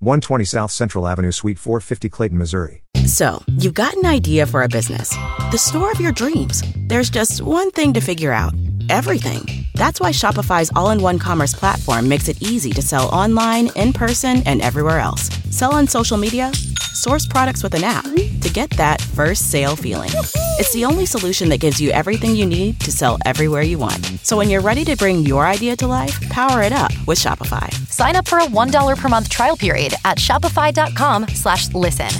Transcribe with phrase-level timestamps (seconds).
[0.00, 2.82] 120 South Central Avenue, Suite 450, Clayton, Missouri.
[3.06, 5.10] So, you've got an idea for a business,
[5.50, 6.62] the store of your dreams.
[6.88, 8.54] There's just one thing to figure out
[8.88, 9.63] everything.
[9.74, 13.92] That's why Shopify's all in one commerce platform makes it easy to sell online, in
[13.92, 15.28] person, and everywhere else.
[15.50, 16.52] Sell on social media,
[16.92, 20.10] source products with an app to get that first sale feeling.
[20.58, 24.04] It's the only solution that gives you everything you need to sell everywhere you want.
[24.22, 27.72] So when you're ready to bring your idea to life, power it up with Shopify.
[27.88, 32.10] Sign up for a $1 per month trial period at shopify.com slash listen.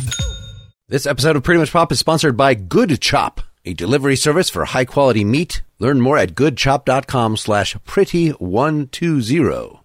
[0.88, 4.64] This episode of Pretty Much Pop is sponsored by Good Chop, a delivery service for
[4.64, 5.62] high quality meat.
[5.84, 9.80] Learn more at goodchop.com slash pretty120.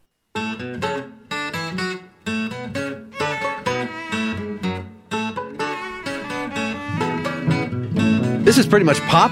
[8.45, 9.31] This is pretty much pop.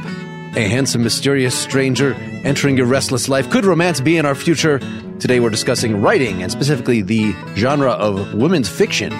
[0.58, 3.50] A handsome, mysterious stranger entering your restless life.
[3.50, 4.80] Could romance be in our future?
[5.22, 9.14] Today we're discussing writing and specifically the genre of women's fiction.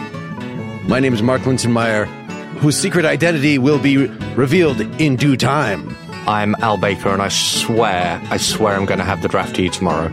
[0.90, 2.08] My name is Mark Linsenmayer,
[2.58, 5.96] whose secret identity will be revealed in due time.
[6.28, 9.64] I'm Al Baker, and I swear, I swear I'm going to have the draft to
[9.64, 10.12] you tomorrow.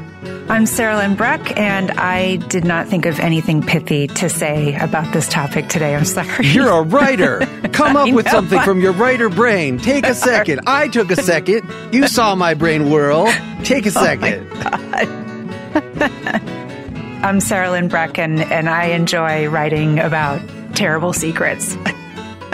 [0.48, 5.28] I'm Sarahlyn Bruck, and I did not think of anything pithy to say about this
[5.28, 5.96] topic today.
[5.96, 6.46] I'm sorry.
[6.46, 7.40] You're a writer.
[7.72, 9.78] Come up with something from your writer brain.
[9.78, 10.60] Take a second.
[10.68, 11.68] I took a second.
[11.92, 13.26] You saw my brain whirl.
[13.64, 14.48] Take a oh second.
[14.52, 16.00] Oh second.
[17.24, 20.40] I'm Sarahlyn Bruck, and, and I enjoy writing about
[20.76, 21.76] terrible secrets.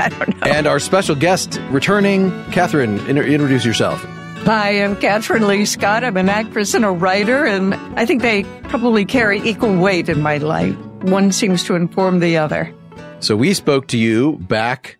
[0.05, 0.47] I don't know.
[0.47, 4.03] and our special guest returning, Kathryn, inter- introduce yourself.
[4.45, 6.03] Hi, I'm Kathryn Leigh Scott.
[6.03, 10.23] I'm an actress and a writer, and I think they probably carry equal weight in
[10.23, 10.75] my life.
[11.03, 12.75] One seems to inform the other.
[13.21, 14.99] So we spoke to you back.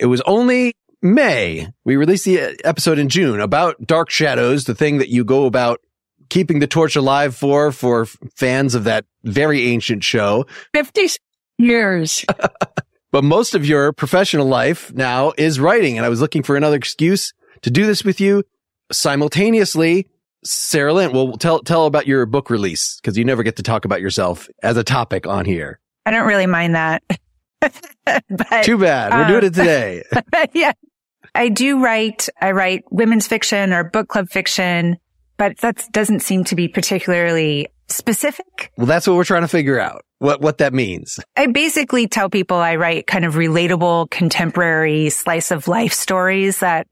[0.00, 1.68] It was only May.
[1.84, 5.44] We released the uh, episode in June about Dark Shadows, the thing that you go
[5.46, 5.80] about
[6.28, 10.46] keeping the torch alive for, for fans of that very ancient show.
[10.72, 11.06] 50
[11.58, 12.24] years.
[13.14, 15.96] But most of your professional life now is writing.
[15.96, 17.32] And I was looking for another excuse
[17.62, 18.42] to do this with you
[18.90, 20.08] simultaneously.
[20.44, 24.00] Sarahlyn, well, tell, tell about your book release because you never get to talk about
[24.00, 25.78] yourself as a topic on here.
[26.04, 27.04] I don't really mind that.
[27.60, 29.12] but, Too bad.
[29.12, 30.02] We're um, doing it today.
[30.52, 30.72] yeah.
[31.36, 34.96] I do write, I write women's fiction or book club fiction,
[35.36, 38.72] but that doesn't seem to be particularly specific.
[38.76, 40.04] well, that's what we're trying to figure out.
[40.24, 41.20] What, what that means.
[41.36, 46.86] I basically tell people I write kind of relatable, contemporary slice of life stories that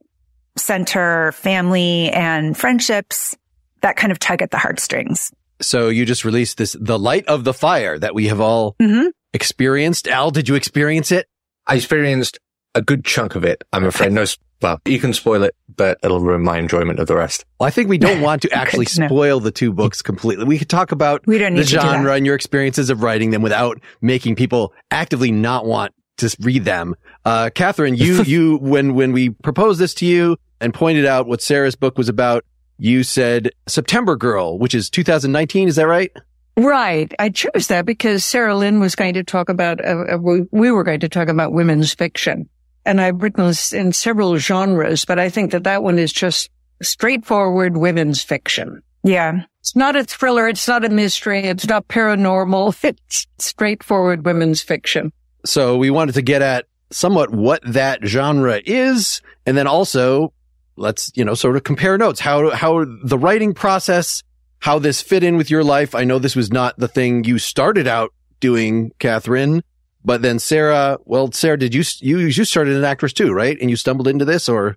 [0.58, 3.34] center family and friendships
[3.80, 5.32] that kind of tug at the heartstrings.
[5.62, 9.06] So you just released this, The Light of the Fire that we have all hmm
[9.32, 10.08] experienced.
[10.08, 11.26] Al, did you experience it?
[11.66, 12.38] I experienced
[12.74, 13.64] a good chunk of it.
[13.72, 14.12] I'm afraid.
[14.12, 17.44] No, s- well, you can spoil it, but it'll ruin my enjoyment of the rest.
[17.58, 19.08] Well, I think we don't want to actually to know.
[19.08, 20.44] spoil the two books completely.
[20.44, 21.92] We could talk about We don't the need to do that.
[21.92, 26.64] genre and your experiences of writing them without making people actively not want to read
[26.64, 26.94] them.
[27.24, 31.42] Uh, Kathryn, you, you, when, when we proposed this to you and pointed out what
[31.42, 32.44] Sarah's book was about,
[32.78, 35.68] you said September Girl, which is 2019.
[35.68, 36.10] Is that right?
[36.56, 37.12] Right.
[37.18, 40.84] I chose that because Sarahlyn was going to talk about, uh, uh, we- we were
[40.84, 42.48] going to talk about women's fiction.
[42.84, 46.50] And I've written in several genres, but I think that that one is just
[46.82, 48.82] straightforward women's fiction.
[49.04, 49.44] Yeah.
[49.60, 50.48] It's not a thriller.
[50.48, 51.44] It's not a mystery.
[51.44, 52.74] It's not paranormal.
[52.84, 55.12] It's straightforward women's fiction.
[55.44, 59.20] So we wanted to get at somewhat what that genre is.
[59.46, 60.32] And then also
[60.76, 64.22] let's, you know, sort of compare notes, how, how the writing process,
[64.58, 65.94] how this fit in with your life.
[65.94, 69.62] I know this was not the thing you started out doing, Kathryn,
[70.04, 73.56] but then Sarah, well, Sarah, did you, you, you started an actress too, right?
[73.60, 74.76] And you stumbled into this or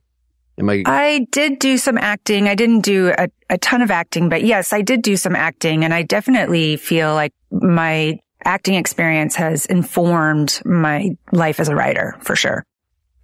[0.57, 0.83] am I?
[0.85, 2.47] I did do some acting.
[2.47, 5.83] I didn't do a, a ton of acting, but yes, I did do some acting
[5.83, 12.15] and I definitely feel like my acting experience has informed my life as a writer
[12.21, 12.63] for sure.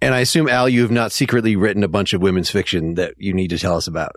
[0.00, 3.14] and I assume Al, you have not secretly written a bunch of women's fiction that
[3.18, 4.16] you need to tell us about.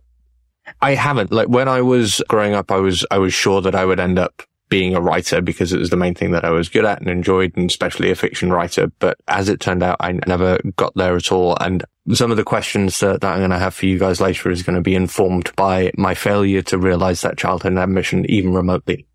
[0.82, 1.32] I haven't.
[1.32, 4.18] Like when I was growing up, I was I was sure that I would end
[4.18, 7.00] up being a writer because it was the main thing that I was good at
[7.00, 8.88] and enjoyed, and especially a fiction writer.
[9.00, 11.56] But as it turned out, I never got there at all.
[11.60, 11.84] And
[12.14, 14.64] some of the questions that, that I'm going to have for you guys later is
[14.64, 19.06] going to be informed by my failure to realize that childhood ambition even remotely.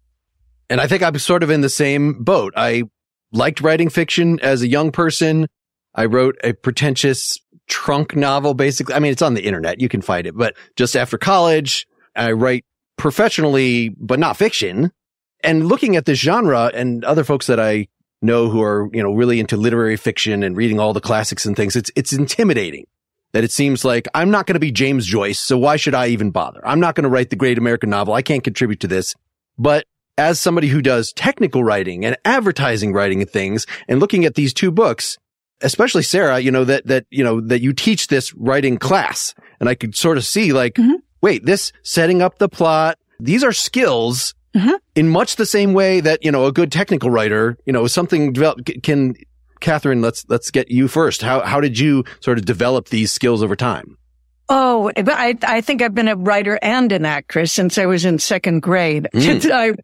[0.69, 2.55] And I think I'm sort of in the same boat.
[2.57, 2.85] I
[3.33, 5.49] liked writing fiction as a young person.
[5.95, 8.95] I wrote a pretentious trunk novel, basically.
[8.95, 9.81] I mean, it's on the internet.
[9.81, 12.65] You can find it, but just after college, I write
[12.97, 14.93] professionally, but not fiction.
[15.43, 17.89] And looking at this genre and other folks that I
[18.23, 21.57] know who are, you know, really into literary fiction and reading all the classics and
[21.57, 22.87] things, it's, it's intimidating
[23.33, 25.41] that it seems like I'm not going to be James Joyce.
[25.41, 26.67] So why should I even bother?
[26.67, 28.15] I'm not going to write the great American novel.
[28.15, 29.15] I can't contribute to this.
[29.59, 29.87] But
[30.19, 34.53] as somebody who does technical writing and advertising writing and things and looking at these
[34.53, 35.17] two books,
[35.63, 39.69] especially Sarah, you know, that, that, you know, that you teach this writing class and
[39.69, 40.97] I could sort of see like, mm-hmm.
[41.23, 44.75] wait, this setting up the plot, these are skills mm-hmm.
[44.95, 48.33] in much the same way that, you know, a good technical writer, you know, something
[48.33, 49.15] develop, can,
[49.61, 51.23] Kathryn, let's, let's get you first.
[51.23, 53.97] How, how did you sort of develop these skills over time?
[54.49, 58.19] Oh, I, I think I've been a writer and an actress since I was in
[58.19, 59.09] second grade.
[59.15, 59.51] Mm.
[59.53, 59.75] I,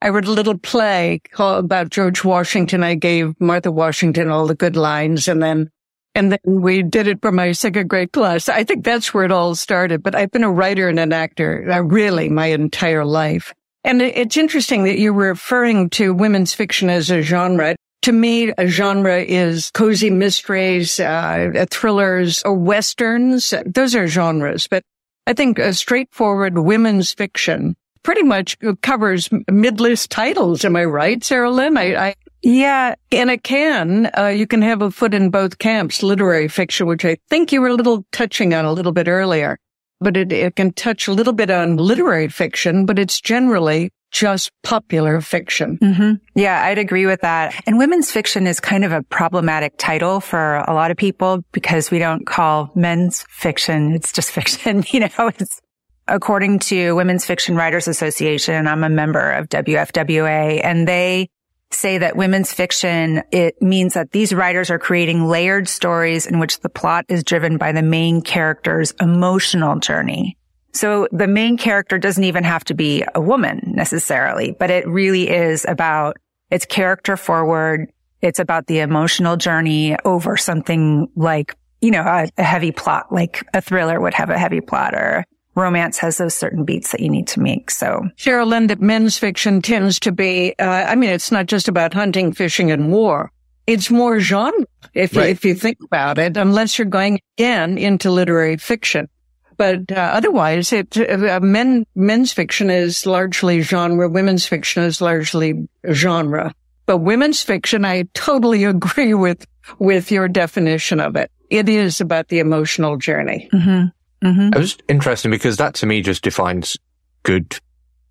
[0.00, 2.84] I wrote a little play called about George Washington.
[2.84, 5.70] I gave Martha Washington all the good lines and then,
[6.14, 8.48] and then we did it for my second grade class.
[8.48, 11.68] I think that's where it all started, but I've been a writer and an actor
[11.68, 13.52] uh, really my entire life.
[13.86, 17.76] And it's interesting that you're referring to women's fiction as a genre.
[18.02, 23.54] To me, a genre is cozy mysteries, uh, thrillers, or westerns.
[23.64, 24.66] Those are genres.
[24.66, 24.82] But
[25.28, 30.64] I think a straightforward women's fiction pretty much covers mid-list titles.
[30.64, 31.78] Am I right, Sarahlyn?
[31.78, 34.10] I, I yeah, and it can.
[34.18, 36.02] Uh, you can have a foot in both camps.
[36.02, 39.58] Literary fiction, which I think you were a little touching on a little bit earlier,
[40.00, 44.50] but it, it can touch a little bit on literary fiction, but it's generally just
[44.62, 45.78] popular fiction.
[45.78, 46.12] Mm-hmm.
[46.38, 47.54] Yeah, I'd agree with that.
[47.66, 51.90] And women's fiction is kind of a problematic title for a lot of people because
[51.90, 53.92] we don't call men's fiction.
[53.92, 54.84] It's just fiction.
[54.96, 55.60] You know, it's
[56.08, 61.28] according to Women's Fiction Writers Association, I'm a member of WFWA and they
[61.70, 66.60] say that women's fiction, it means that these writers are creating layered stories in which
[66.60, 70.36] the plot is driven by the main character's emotional journey.
[70.72, 75.28] So the main character doesn't even have to be a woman necessarily, but it really
[75.28, 76.16] is about
[76.50, 77.90] it's character forward.
[78.22, 83.42] It's about the emotional journey over something like, you know, a, a heavy plot, like
[83.54, 85.24] a thriller would have a heavy plot or
[85.56, 87.70] romance has those certain beats that you need to make.
[87.70, 91.94] So Sarahlyn, that men's fiction tends to be, uh, I mean, it's not just about
[91.94, 93.32] hunting, fishing and war.
[93.66, 94.64] It's more genre
[94.94, 95.24] if, right.
[95.24, 99.08] you, if you think about it, unless you're going again into literary fiction.
[99.56, 104.06] But uh, otherwise, it uh, men men's fiction is largely genre.
[104.06, 106.54] Women's fiction is largely genre.
[106.84, 109.46] But women's fiction, I totally agree with
[109.78, 111.30] with your definition of it.
[111.48, 113.48] It is about the emotional journey.
[113.52, 113.86] Mm-hmm.
[114.22, 114.54] Mm-hmm.
[114.54, 116.76] It was interesting because that to me just defines
[117.22, 117.58] good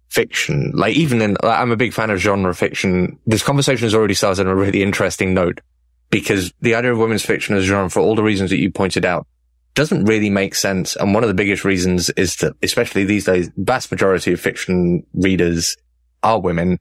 [0.09, 0.71] fiction.
[0.73, 3.19] Like even in, like, I'm a big fan of genre fiction.
[3.25, 5.61] This conversation has already started on a really interesting note
[6.09, 9.05] because the idea of women's fiction as genre, for all the reasons that you pointed
[9.05, 9.27] out,
[9.73, 10.95] doesn't really make sense.
[10.95, 15.05] And one of the biggest reasons is that, especially these days, vast majority of fiction
[15.13, 15.75] readers
[16.23, 16.79] are women.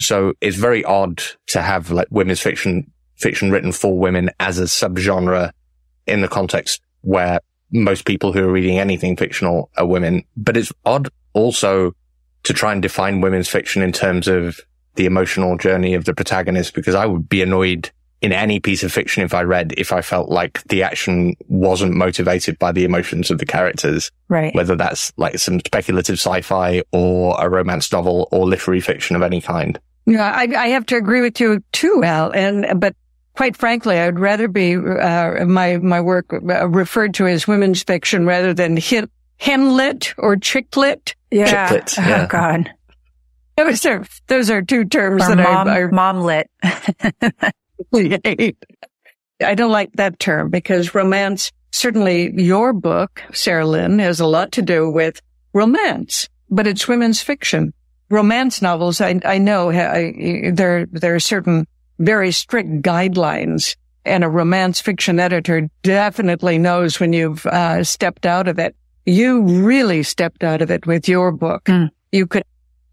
[0.00, 4.64] So it's very odd to have like women's fiction, fiction written for women as a
[4.64, 5.52] subgenre
[6.06, 7.38] in the context where
[7.74, 10.24] most people who are reading anything fictional are women.
[10.36, 11.92] But it's odd also
[12.44, 14.60] to try and define women's fiction in terms of
[14.94, 17.90] the emotional journey of the protagonist, because I would be annoyed
[18.22, 21.94] in any piece of fiction if I read, if I felt like the action wasn't
[21.94, 24.10] motivated by the emotions of the characters.
[24.28, 24.54] Right.
[24.54, 29.40] Whether that's like some speculative sci-fi or a romance novel or literary fiction of any
[29.40, 29.78] kind.
[30.06, 32.30] Yeah, I, I have to agree with you too, Al.
[32.30, 32.94] And, but
[33.34, 38.26] quite frankly, I'd rather be, uh, my, my work uh, referred to as women's fiction
[38.26, 39.10] rather than hit,
[39.40, 41.14] henlit or chick lit.
[41.30, 41.68] Yeah.
[41.68, 42.24] Chicklit, yeah.
[42.24, 42.70] Oh God.
[43.56, 46.50] Those are, those are two terms or that mom, I, I mom lit.
[49.42, 54.62] I don't like that term because romance, certainly your book, Sarahlyn, has a lot to
[54.62, 55.20] do with
[55.52, 57.72] romance, but it's women's fiction.
[58.10, 61.66] Romance novels, I, I know I, there, there are certain
[61.98, 68.48] very strict guidelines and a romance fiction editor definitely knows when you've uh, stepped out
[68.48, 68.76] of it.
[69.06, 71.64] You really stepped out of it with your book.
[71.64, 71.90] Mm.
[72.12, 72.44] You could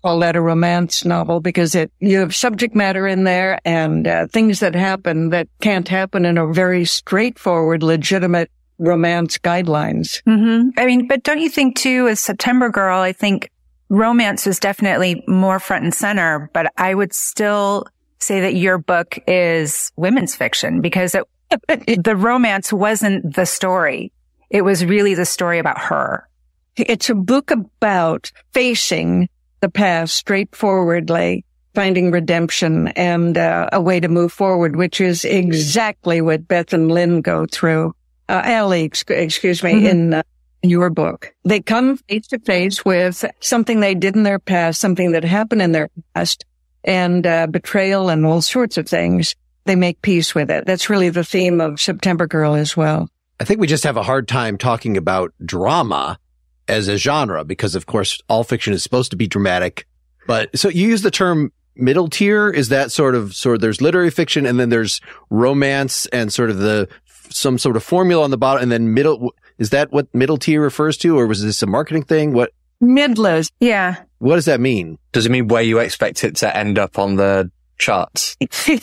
[0.02, 4.28] call that a romance novel because it you have subject matter in there and uh,
[4.28, 10.24] things that happen that can't happen in a very straightforward, legitimate romance guidelines.
[10.24, 10.70] Mm-hmm.
[10.78, 13.52] I mean, but don't you think too, as September Girl, I think
[13.90, 17.86] romance is definitely more front and center, but I would still
[18.22, 21.24] say that your book is women's fiction because it,
[22.04, 24.12] the romance wasn't the story.
[24.50, 26.28] It was really the story about her.
[26.76, 34.08] It's a book about facing the past straightforwardly finding redemption and uh, a way to
[34.08, 37.96] move forward, which is exactly what Beth and Lynn go through.
[38.28, 39.86] Uh, Allie, ex- excuse me, mm-hmm.
[39.86, 40.24] in, uh,
[40.62, 41.34] in your book.
[41.44, 45.62] They come face to face with something they did in their past, something that happened
[45.62, 46.46] in their past,
[46.84, 49.36] and uh, betrayal and all sorts of things.
[49.66, 50.66] They make peace with it.
[50.66, 53.10] That's really the theme of September Girl as well.
[53.40, 56.20] I think we just have a hard time talking about drama
[56.68, 59.88] as a genre because, of course, all fiction is supposed to be dramatic.
[60.28, 62.50] But so you use the term middle tier.
[62.50, 66.50] Is that sort of, sort of, there's literary fiction and then there's romance and sort
[66.50, 66.88] of the,
[67.30, 69.34] some sort of formula on the bottom and then middle.
[69.58, 72.34] Is that what middle tier refers to or was this a marketing thing?
[72.34, 72.52] What?
[72.82, 73.52] Midlist.
[73.60, 74.04] Yeah.
[74.20, 74.98] What does that mean?
[75.12, 78.38] Does it mean where you expect it to end up on the charts?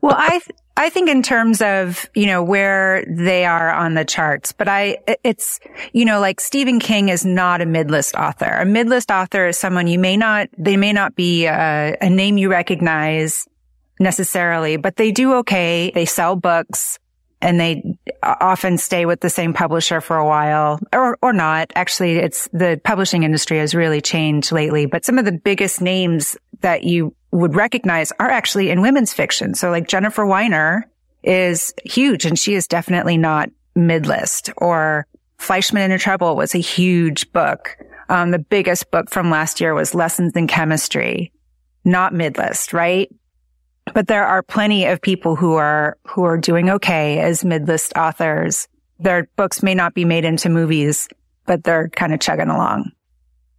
[0.00, 0.40] well, I,
[0.76, 4.98] I think in terms of, you know, where they are on the charts, but I,
[5.22, 5.60] it's,
[5.92, 8.46] you know, like Stephen King is not a mid-list author.
[8.46, 12.38] A mid-list author is someone you may not, they may not be a, a name
[12.38, 13.48] you recognize
[14.00, 15.90] necessarily, but they do okay.
[15.94, 16.98] They sell books
[17.40, 21.72] and they often stay with the same publisher for a while or, or not.
[21.74, 26.36] Actually, it's the publishing industry has really changed lately, but some of the biggest names
[26.60, 29.54] that you would recognize are actually in women's fiction.
[29.54, 30.88] So like Jennifer Weiner
[31.22, 35.06] is huge and she is definitely not mid-list or
[35.38, 37.76] Fleishman Is in Trouble was a huge book.
[38.08, 41.32] Um, the biggest book from last year was Lessons in Chemistry,
[41.84, 43.10] not mid-list, right?
[43.92, 48.66] But there are plenty of people who are, who are doing okay as mid-list authors.
[48.98, 51.08] Their books may not be made into movies,
[51.46, 52.90] but they're kind of chugging along.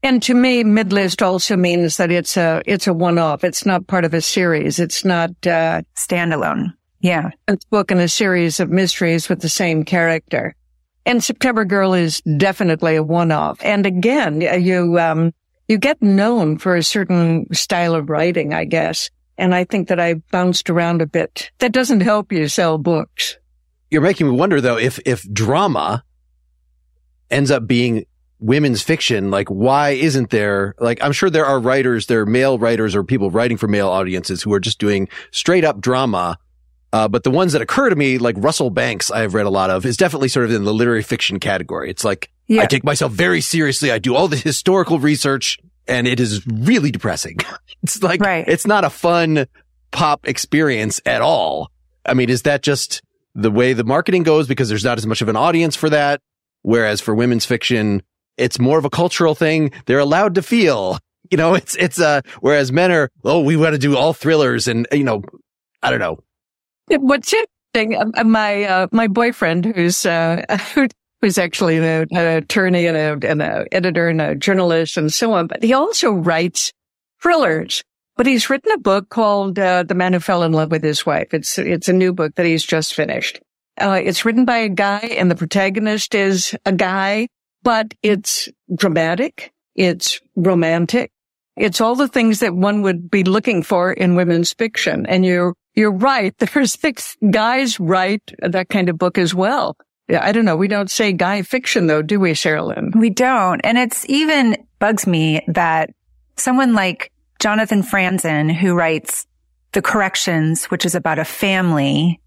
[0.01, 3.44] And to me, midlist also means that it's a, it's a one-off.
[3.44, 4.79] It's not part of a series.
[4.79, 6.74] It's not, uh, standalone.
[7.01, 7.29] Yeah.
[7.48, 10.55] A book in a series of mysteries with the same character.
[11.05, 13.60] And September Girl is definitely a one-off.
[13.63, 15.34] And again, you, um,
[15.67, 19.10] you get known for a certain style of writing, I guess.
[19.37, 21.51] And I think that I bounced around a bit.
[21.59, 23.37] That doesn't help you sell books.
[23.91, 26.03] You're making me wonder though, if, if drama
[27.29, 28.05] ends up being
[28.39, 32.57] women's fiction, like why isn't there, like I'm sure there are writers, there are male
[32.57, 36.37] writers or people writing for male audiences who are just doing straight up drama.
[36.93, 39.49] Uh, but the ones that occur to me, like Russell Banks, I have read a
[39.49, 41.89] lot of, is definitely sort of in the literary fiction category.
[41.89, 42.61] It's like, yeah.
[42.61, 43.91] I take myself very seriously.
[43.91, 47.37] I do all the historical research and it is really depressing.
[47.83, 48.47] it's like, right.
[48.47, 49.47] it's not a fun
[49.91, 51.71] pop experience at all.
[52.05, 53.01] I mean, is that just
[53.33, 56.21] the way the marketing goes because there's not as much of an audience for that?
[56.61, 58.01] Whereas for women's fiction,
[58.37, 59.71] it's more of a cultural thing.
[59.85, 60.97] They're allowed to feel,
[61.31, 64.67] you know, it's, it's, uh, whereas men are, oh, we want to do all thrillers
[64.67, 65.23] and, you know,
[65.81, 66.19] I don't know.
[66.87, 70.43] What's interesting, uh, my, uh, my boyfriend who's, uh,
[71.22, 75.34] who's actually an, an attorney and a, and a editor and a journalist and so
[75.34, 76.72] on, but he also writes
[77.22, 77.84] thrillers.
[78.17, 81.05] But he's written a book called uh, "The Man Who Fell in Love with His
[81.05, 83.41] Wife." It's it's a new book that he's just finished.
[83.77, 87.27] Uh, it's written by a guy, and the protagonist is a guy
[87.65, 89.51] but it's dramatic.
[89.74, 91.12] It's romantic.
[91.57, 95.05] It's all the things that one would be looking for in women's fiction.
[95.07, 96.38] And you're, you're right.
[96.38, 99.75] There's six guys write that kind of book as well.
[100.07, 100.55] Yeah, I don't know.
[100.55, 102.95] We don't say guy fiction though, do we, Sarahlyn?
[102.95, 103.59] We don't.
[103.63, 105.91] And it's even bugs me that
[106.38, 109.25] someone like Jonathan Franzen, who writes
[109.71, 112.19] The Corrections, which is about a family,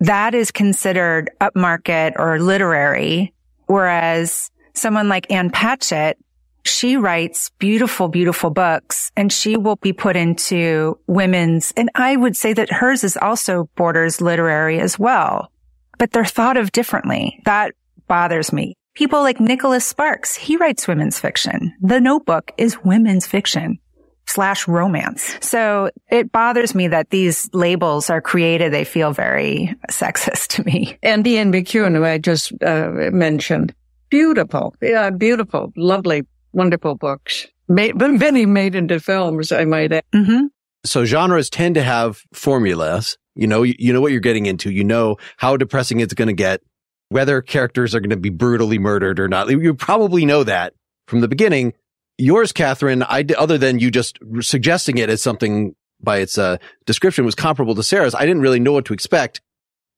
[0.00, 3.32] that is considered upmarket or literary.
[3.66, 6.18] Whereas someone like Ann Patchett,
[6.64, 11.72] she writes beautiful, beautiful books and she will be put into women's.
[11.76, 15.51] And I would say that hers is also borders literary as well,
[15.98, 17.40] but they're thought of differently.
[17.44, 17.72] That
[18.08, 18.76] bothers me.
[18.94, 21.74] People like Nicholas Sparks, he writes women's fiction.
[21.80, 23.78] The notebook is women's fiction
[24.26, 25.36] slash romance.
[25.40, 28.72] So it bothers me that these labels are created.
[28.72, 30.98] They feel very sexist to me.
[31.02, 33.74] And Ian McEwan, who I just uh, mentioned,
[34.12, 34.74] Beautiful.
[34.82, 37.46] Yeah, beautiful, lovely, wonderful books.
[37.66, 40.04] Made, many made into films, I might add.
[40.14, 40.48] Mm-hmm.
[40.84, 43.16] So genres tend to have formulas.
[43.34, 44.70] You know, you, you know what you're getting into.
[44.70, 46.60] You know how depressing it's going to get,
[47.08, 49.48] whether characters are going to be brutally murdered or not.
[49.48, 50.74] You probably know that
[51.06, 51.72] from the beginning.
[52.18, 57.24] Yours, Kathryn, I, other than you just suggesting it as something by its uh, description
[57.24, 59.40] was comparable to Sarah's, I didn't really know what to expect.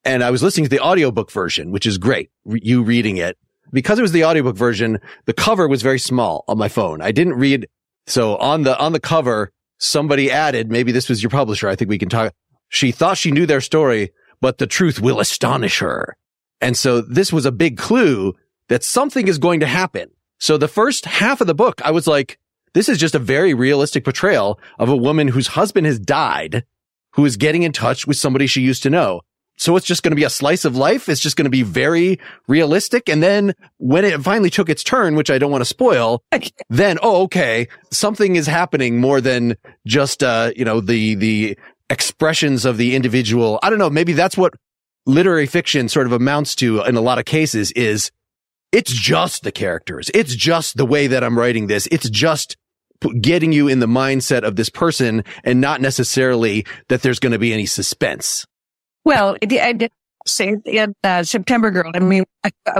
[0.05, 2.31] And I was listening to the audiobook version, which is great.
[2.45, 3.39] Re- you reading it
[3.73, 7.01] because it was the audiobook version, the cover was very small on my phone.
[7.01, 7.69] I didn't read.
[8.07, 11.69] So on the, on the cover, somebody added, maybe this was your publisher.
[11.69, 12.33] I think we can talk.
[12.69, 16.17] She thought she knew their story, but the truth will astonish her.
[16.61, 18.35] And so this was a big clue
[18.69, 20.11] that something is going to happen.
[20.39, 22.39] So the first half of the book, I was like,
[22.73, 26.65] This is just a very realistic portrayal of a woman whose husband has died,
[27.13, 29.21] who is getting in touch with somebody she used to know.
[29.57, 31.09] So it's just going to be a slice of life.
[31.09, 32.19] It's just going to be very
[32.49, 33.09] realistic.
[33.09, 36.23] And then when it finally took its turn, which I don't want to spoil,
[36.69, 39.57] then, oh, okay, something is happening more than
[39.87, 41.59] just, uh, you know, the, the
[41.89, 43.61] expressions of the individual.
[43.63, 43.91] I don't know.
[43.91, 44.55] Maybe that's what
[45.07, 48.11] literary fiction sort of amounts to in a lot of cases is
[48.73, 50.11] it's just the characters.
[50.15, 51.87] It's just the way that I'm writing this.
[51.93, 52.57] It's just
[53.21, 57.39] getting you in the mindset of this person and not necessarily that there's going to
[57.39, 58.47] be any suspense.
[59.05, 59.91] Well, I did
[60.27, 62.25] say in uh, September Girl, I mean,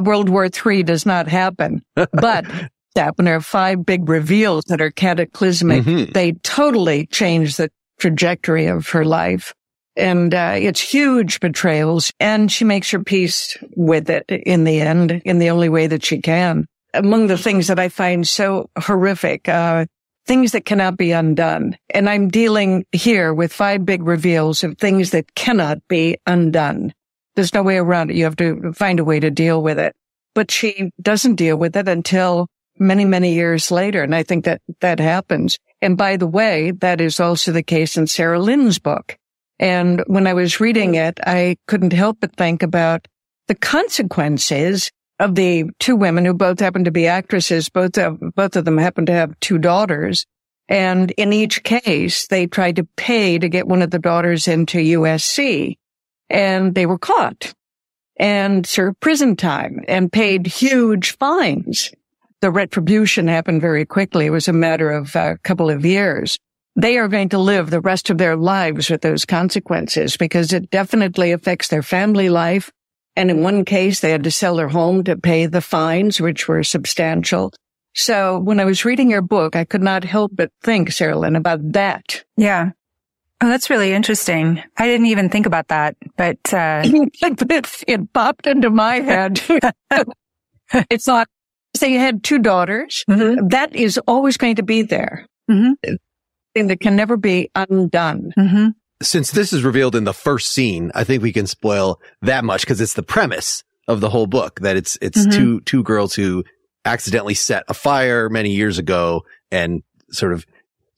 [0.03, 2.47] World War III does not happen, but
[2.95, 6.13] there are five big reveals that are cataclysmic, Mhm.
[6.15, 9.53] they totally change the trajectory of her life.
[9.97, 15.23] And uh, it's huge betrayals, and she makes her peace with it in the end,
[15.25, 16.67] in the only way that she can.
[16.93, 19.87] Among the things that I find so horrific, uh,
[20.27, 21.77] things that cannot be undone.
[21.91, 26.95] And I'm dealing here with five big reveals of things that cannot be undone.
[27.35, 28.17] There's no way around it.
[28.17, 29.95] You have to find a way to deal with it.
[30.35, 34.03] But she doesn't deal with it until many, many years later.
[34.03, 35.59] And I think that that happens.
[35.81, 39.17] And by the way, that is also the case in Sarahlyn's book.
[39.59, 43.07] And when I was reading it, I couldn't help but think about
[43.47, 47.69] the consequences of the two women who both happen to be actresses.
[47.69, 50.27] Both of, both of them happen to have two daughters.
[50.69, 54.79] And in each case, they tried to pay to get one of the daughters into
[54.79, 55.77] USC
[56.31, 57.55] and they were caught
[58.17, 61.93] and served prison time and paid huge fines.
[62.41, 64.27] The retribution happened very quickly.
[64.27, 66.39] It was a matter of a couple of years.
[66.77, 70.71] They are going to live the rest of their lives with those consequences because it
[70.71, 72.71] definitely affects their family life.
[73.17, 76.49] And in one case, they had to sell their home to pay the fines, which
[76.49, 77.53] were substantial.
[77.95, 81.61] So when I was reading your book, I could not help but think, Sarahlyn, about
[81.73, 82.25] that.
[82.37, 82.71] Yeah.
[83.41, 84.63] Oh, that's really interesting.
[84.77, 89.41] I didn't even think about that, but, uh, it, it popped into my head.
[90.91, 91.29] it's not,
[91.77, 93.05] say you had two daughters.
[93.09, 93.51] Mhm.
[93.51, 95.27] That is always going to be there.
[95.51, 95.75] Mhm.
[96.55, 98.33] Thing that can never be undone.
[98.37, 98.69] hmm
[99.03, 102.63] Since this is revealed in the first scene, I think we can spoil that much
[102.63, 105.33] because it's the premise of the whole book that it's, it's Mhm.
[105.33, 106.45] two, two girls who
[106.85, 110.47] accidentally set a fire many years ago and sort of,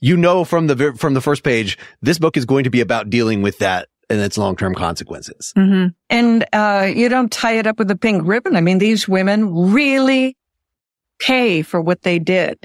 [0.01, 3.09] you know, from the, from the first page, this book is going to be about
[3.11, 5.53] dealing with that and its long-term consequences.
[5.57, 8.55] hmm And, uh, you don't tie it up with a pink ribbon.
[8.57, 10.37] I mean, these women really
[11.19, 12.59] pay for what they did.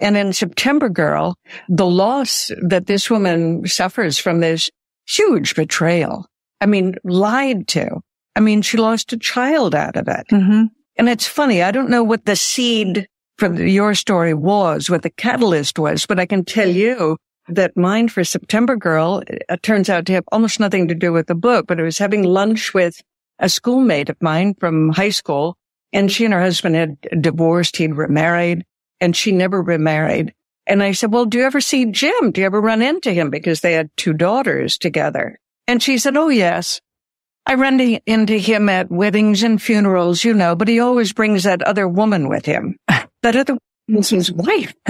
[0.00, 1.36] And in September Girl,
[1.68, 4.70] the loss that this woman suffers from this
[5.06, 6.26] huge betrayal.
[6.60, 8.00] I mean, lied to.
[8.36, 10.26] I mean, she lost a child out of it.
[10.30, 10.64] hmm
[10.96, 11.62] And it's funny.
[11.62, 13.06] I don't know what the seed
[13.38, 17.16] from your story was, what the catalyst was, but I can tell you
[17.48, 21.26] that mine for September Girl uh, turns out to have almost nothing to do with
[21.26, 23.00] the book, but I was having lunch with
[23.38, 25.56] a schoolmate of mine from high school
[25.92, 27.76] and she and her husband had divorced.
[27.76, 28.64] He'd remarried
[29.00, 30.34] and she never remarried.
[30.66, 32.30] And I said, well, do you ever see Jim?
[32.30, 33.30] Do you ever run into him?
[33.30, 35.38] Because they had two daughters together.
[35.66, 36.80] And she said, oh, yes.
[37.46, 41.44] I run to- into him at weddings and funerals, you know, but he always brings
[41.44, 42.76] that other woman with him.
[43.22, 44.72] That other woman's his wife.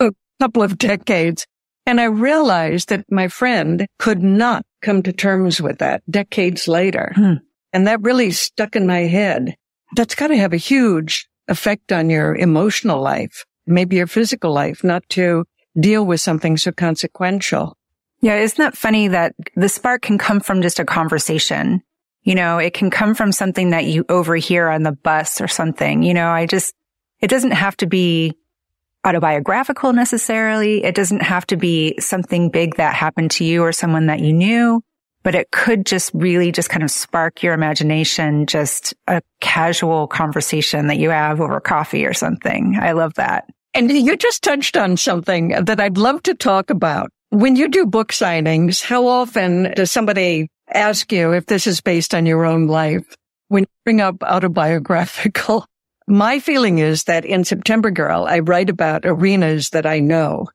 [0.00, 1.46] a couple of decades.
[1.86, 7.12] And I realized that my friend could not come to terms with that decades later.
[7.14, 7.34] Hmm.
[7.72, 9.54] And that really stuck in my head.
[9.94, 14.82] That's got to have a huge effect on your emotional life, maybe your physical life,
[14.82, 15.44] not to
[15.78, 17.76] deal with something so consequential.
[18.20, 18.36] Yeah.
[18.36, 21.82] Isn't that funny that the spark can come from just a conversation?
[22.22, 26.02] You know, it can come from something that you overhear on the bus or something.
[26.02, 26.74] You know, I just,
[27.20, 28.34] it doesn't have to be
[29.04, 30.82] autobiographical necessarily.
[30.82, 34.32] It doesn't have to be something big that happened to you or someone that you
[34.32, 34.82] knew,
[35.26, 40.86] but it could just really just kind of spark your imagination, just a casual conversation
[40.86, 42.78] that you have over coffee or something.
[42.80, 43.50] I love that.
[43.74, 47.10] And you just touched on something that I'd love to talk about.
[47.30, 52.14] When you do book signings, how often does somebody ask you if this is based
[52.14, 53.16] on your own life?
[53.48, 55.66] When you bring up autobiographical,
[56.06, 60.46] my feeling is that in September Girl, I write about arenas that I know.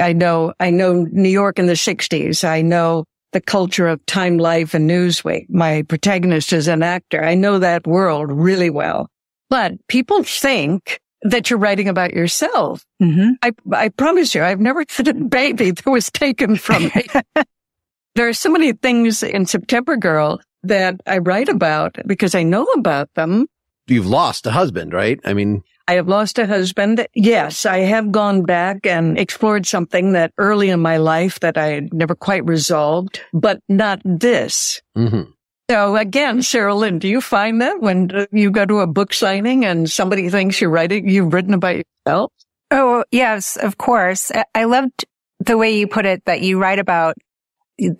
[0.00, 2.44] I know, I know New York in the sixties.
[2.44, 3.04] I know
[3.36, 5.50] the culture of Time Life and Newsweek.
[5.50, 7.22] My protagonist is an actor.
[7.22, 9.10] I know that world really well.
[9.50, 12.86] But people think that you're writing about yourself.
[13.02, 13.32] Mm-hmm.
[13.42, 17.04] I, I promise you, I've never had a baby that was taken from me.
[18.14, 22.64] there are so many things in September Girl that I write about because I know
[22.72, 23.48] about them.
[23.86, 25.20] You've lost a husband, right?
[25.26, 27.06] I mean, I have lost a husband.
[27.14, 31.66] Yes, I have gone back and explored something that early in my life that I
[31.68, 34.82] had never quite resolved, but not this.
[34.96, 35.30] Mm-hmm.
[35.70, 39.64] So again, Sarahlyn, do you find that when uh, you go to a book signing
[39.64, 42.32] and somebody thinks you're writing, you've written about yourself?
[42.70, 44.30] Oh, yes, of course.
[44.54, 45.04] I loved
[45.40, 47.16] the way you put it that you write about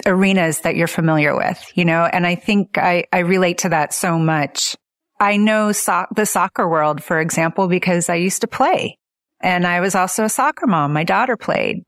[0.06, 3.92] arenas that you're familiar with, you know, and I think I, I relate to that
[3.92, 4.74] so much.
[5.18, 8.98] I know so- the soccer world, for example, because I used to play
[9.40, 10.92] and I was also a soccer mom.
[10.92, 11.82] My daughter played.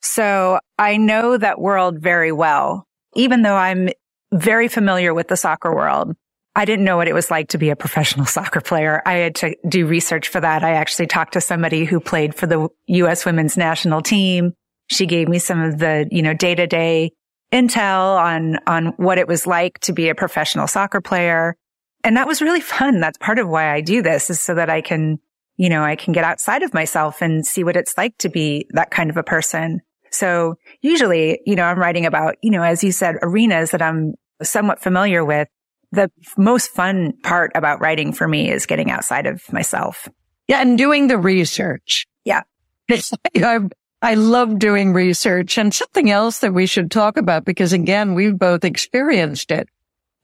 [0.00, 2.84] So I know that world very well,
[3.14, 3.88] even though I'm
[4.32, 6.14] very familiar with the soccer world.
[6.56, 9.02] I didn't know what it was like to be a professional soccer player.
[9.06, 10.62] I had to do research for that.
[10.62, 13.24] I actually talked to somebody who played for the U.S.
[13.24, 14.52] women's national team.
[14.88, 17.12] She gave me some of the, you know, day to day
[17.52, 21.56] intel on, on what it was like to be a professional soccer player.
[22.04, 23.00] And that was really fun.
[23.00, 25.18] That's part of why I do this is so that I can,
[25.56, 28.66] you know, I can get outside of myself and see what it's like to be
[28.70, 29.80] that kind of a person.
[30.10, 34.14] So usually, you know, I'm writing about, you know, as you said, arenas that I'm
[34.42, 35.48] somewhat familiar with.
[35.92, 40.08] The most fun part about writing for me is getting outside of myself.
[40.46, 40.60] Yeah.
[40.60, 42.06] And doing the research.
[42.24, 42.42] Yeah.
[42.90, 43.60] I,
[44.02, 48.38] I love doing research and something else that we should talk about because again, we've
[48.38, 49.68] both experienced it.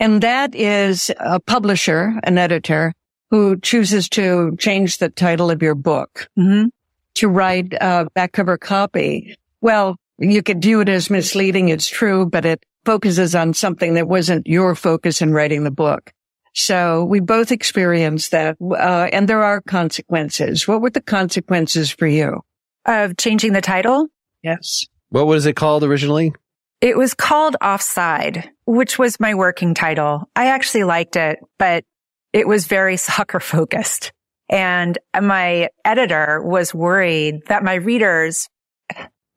[0.01, 2.95] And that is a publisher, an editor
[3.31, 6.69] who chooses to change the title of your book mm-hmm.
[7.17, 9.37] to write a back cover copy.
[9.61, 11.69] Well, you could view it as misleading.
[11.69, 16.13] It's true, but it focuses on something that wasn't your focus in writing the book.
[16.55, 18.57] So we both experienced that.
[18.61, 20.67] Uh, and there are consequences.
[20.67, 22.41] What were the consequences for you?
[22.87, 24.09] Of changing the title?
[24.43, 24.87] Yes.
[25.11, 26.33] What was it called originally?
[26.81, 30.29] It was called Offside, which was my working title.
[30.35, 31.85] I actually liked it, but
[32.33, 34.13] it was very soccer focused.
[34.49, 38.49] And my editor was worried that my readers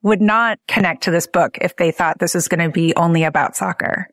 [0.02, 3.24] would not connect to this book if they thought this was going to be only
[3.24, 4.08] about soccer.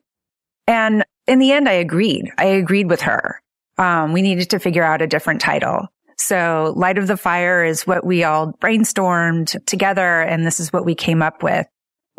[0.68, 2.32] And in the end, I agreed.
[2.38, 3.42] I agreed with her.
[3.78, 5.88] Um, we needed to figure out a different title.
[6.18, 10.22] So Light of the Fire is what we all brainstormed together.
[10.22, 11.66] And this is what we came up with,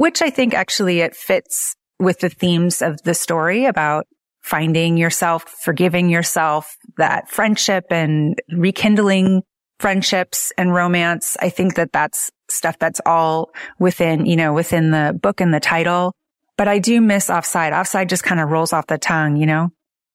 [0.02, 4.04] which I think actually it fits with the themes of the story about
[4.40, 9.42] finding yourself, forgiving yourself, that friendship and rekindling
[9.78, 11.36] friendships and romance.
[11.40, 15.60] I think that that's stuff that's all within, you know, within the book and the
[15.60, 16.12] title.
[16.58, 17.72] But I do miss offside.
[17.72, 19.68] Offside just kind of rolls off the tongue, you know?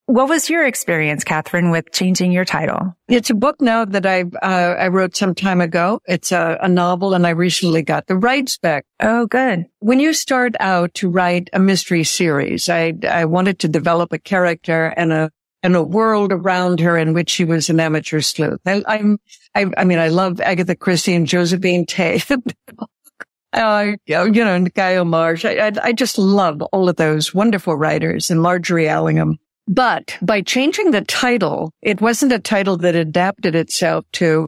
[0.08, 2.96] What was your experience, Kathryn, with changing your title?
[3.10, 6.00] It's a book now that I uh, I wrote some time ago.
[6.06, 8.86] It's a, a, novel, and I recently got the rights back.
[9.02, 9.66] Oh, good.
[9.80, 14.18] When you start out to write a mystery series, I I wanted to develop a
[14.18, 15.30] character and a
[15.62, 18.62] and a world around her in which she was an amateur sleuth.
[18.66, 19.20] I, I'm
[19.56, 22.22] I, I mean I love Agatha Christie and Josephine Tey.
[23.52, 25.44] uh, you know, and Ngaio Marsh.
[25.44, 29.38] I, I, I just love all of those wonderful writers and Margery Allingham.
[29.68, 34.48] But by changing the title, it wasn't a title that adapted itself to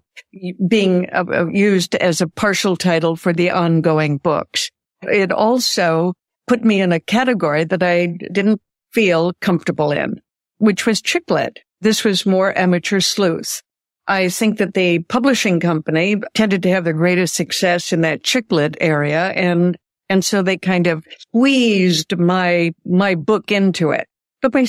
[0.67, 4.71] being uh, uh, used as a partial title for the ongoing books.
[5.01, 6.13] It also
[6.47, 8.62] put me in a category that I didn't
[8.93, 10.21] feel comfortable in,
[10.58, 11.60] which was chick lit.
[11.82, 13.62] This was more amateur sleuth.
[14.08, 18.51] I think that the publishing company tended to have the greatest success in that chick
[18.51, 19.29] lit area.
[19.32, 19.77] And,
[20.10, 24.08] and so they kind of squeezed my, my book into it.
[24.41, 24.65] But by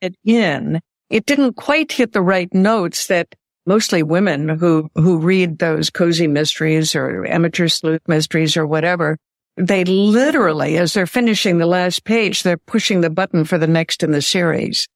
[0.00, 0.80] it in,
[1.10, 3.34] it didn't quite hit the right notes that
[3.66, 9.18] mostly women who, who read those cozy mysteries or amateur sleuth mysteries or whatever,
[9.56, 14.02] they literally, as they're finishing the last page, they're pushing the button for the next
[14.02, 14.88] in the series.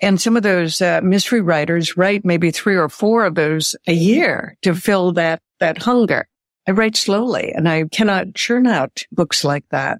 [0.00, 3.92] And some of those uh, mystery writers write maybe three or four of those a
[3.92, 6.28] year to fill that, that hunger.
[6.68, 9.98] I write slowly and I cannot churn out books like that.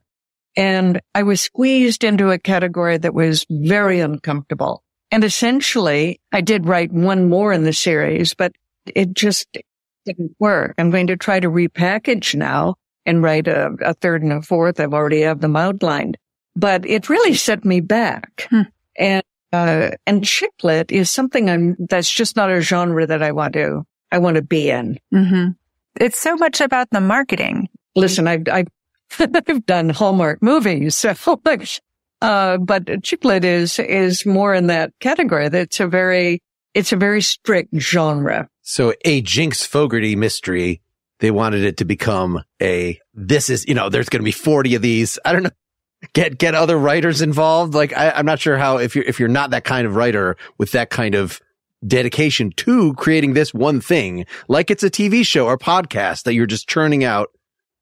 [0.59, 4.83] And I was squeezed into a category that was very uncomfortable.
[5.13, 8.53] And essentially, I did write one more in the series, but
[8.85, 9.47] it just
[10.05, 10.75] didn't work.
[10.77, 12.75] I'm going to try to repackage now
[13.07, 14.81] and write a, a third and a fourth.
[14.81, 16.19] I've already have them outlined,
[16.57, 18.49] but it really set me back.
[18.51, 18.63] Hmm.
[18.99, 23.31] And, uh, and chick lit is something I'm, that's just not a genre that I
[23.31, 24.99] want to, I want to be in.
[25.15, 25.53] Mm-hmm.
[26.01, 27.69] It's so much about the marketing.
[27.95, 28.65] Listen, I, I
[29.19, 31.15] I've done Hallmark movies, so
[32.21, 35.49] uh, but chick lit is is more in that category.
[35.49, 36.41] That's a very
[36.75, 38.49] it's a very strict genre.
[38.63, 40.83] So a Jinx Fogarty mystery,
[41.21, 44.75] they wanted it to become a this is you know there's going to be forty
[44.75, 45.19] of these.
[45.25, 45.51] I don't know.
[46.13, 47.75] Get get other writers involved.
[47.75, 50.37] Like I, I'm not sure how if you're if you're not that kind of writer
[50.57, 51.41] with that kind of
[51.87, 56.47] dedication to creating this one thing, like it's a TV show or podcast that you're
[56.47, 57.31] just churning out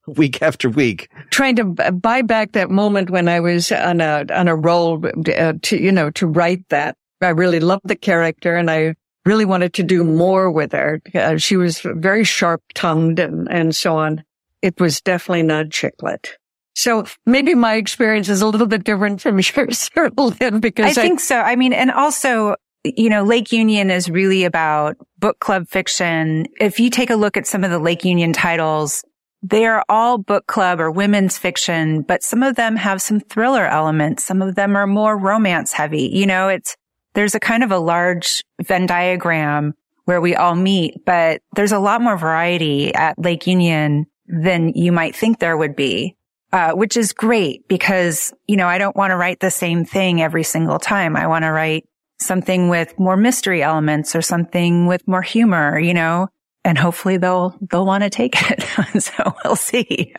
[0.16, 1.10] week after week.
[1.30, 5.54] Trying to buy back that moment when I was on a, on a roll uh,
[5.62, 6.96] to, you know, to write that.
[7.20, 11.00] I really loved the character and I really wanted to do more with her.
[11.14, 14.22] Uh, she was very sharp tongued and, and so on.
[14.62, 16.38] It was definitely not chick lit.
[16.74, 21.04] So maybe my experience is a little bit different from yours, Lynn, because I, I
[21.04, 21.40] think so.
[21.40, 26.46] I mean, and also, you know, Lake Union is really about book club fiction.
[26.60, 29.02] If you take a look at some of the Lake Union titles,
[29.42, 33.66] they are all book club or women's fiction, but some of them have some thriller
[33.66, 34.24] elements.
[34.24, 36.10] Some of them are more romance heavy.
[36.12, 36.76] You know, it's,
[37.14, 41.78] there's a kind of a large Venn diagram where we all meet, but there's a
[41.78, 46.16] lot more variety at Lake Union than you might think there would be.
[46.52, 50.22] Uh, which is great because, you know, I don't want to write the same thing
[50.22, 51.16] every single time.
[51.16, 51.84] I want to write
[52.20, 56.28] something with more mystery elements or something with more humor, you know,
[56.66, 58.62] and hopefully they'll, they'll want to take it.
[59.00, 60.12] so we'll see.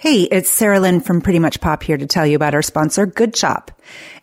[0.00, 3.34] Hey, it's Sarahlyn from Pretty Much Pop here to tell you about our sponsor, Good
[3.34, 3.70] Chop.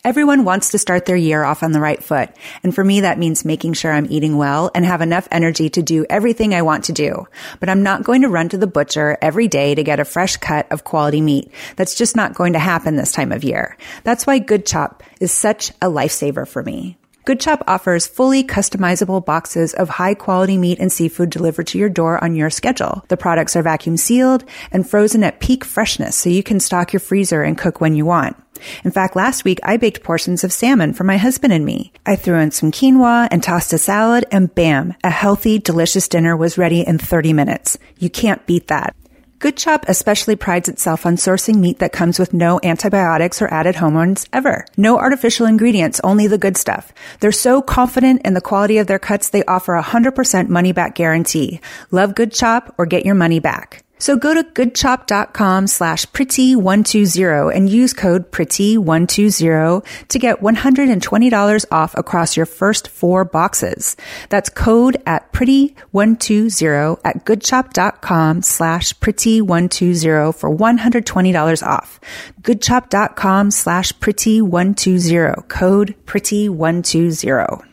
[0.04, 2.32] Everyone wants to start their year off on the right foot.
[2.64, 5.82] And for me, that means making sure I'm eating well and have enough energy to
[5.82, 7.28] do everything I want to do.
[7.62, 10.36] But I'm not going to run to the butcher every day to get a fresh
[10.36, 11.50] cut of quality meat.
[11.78, 13.78] That's just not going to happen this time of year.
[14.04, 16.99] That's why Good Chop is such a lifesaver for me.
[17.30, 21.88] Good Chop offers fully customizable boxes of high quality meat and seafood delivered to your
[21.88, 23.06] door on your schedule.
[23.08, 27.00] The products are vacuum sealed and frozen at peak freshness so you can stock your
[27.00, 28.36] freezer and cook when you want.
[28.84, 31.94] In fact, last week I baked portions of salmon for my husband and me.
[32.04, 36.36] I threw in some quinoa and tossed a salad and bam, a healthy, delicious dinner
[36.36, 37.78] was ready in 30 minutes.
[38.00, 38.96] You can't beat that.
[39.40, 43.78] Good Chop especially prides itself on sourcing meat that comes with no antibiotics or added
[43.78, 44.66] hormones ever.
[44.76, 46.92] No artificial ingredients, only the good stuff.
[47.22, 50.94] They're so confident in the quality of their cuts, they offer a 100% money back
[50.94, 51.62] guarantee.
[51.90, 53.86] Love Good Chop or get your money back.
[54.00, 62.36] So go to goodchop.com slash pretty120 and use code pretty120 to get $120 off across
[62.36, 63.96] your first four boxes.
[64.30, 72.00] That's code at pretty120 at goodchop.com slash pretty120 for $120 off.
[72.42, 77.66] goodchop.com slash pretty120 code pretty120.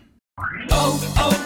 [0.70, 1.45] Oh, oh,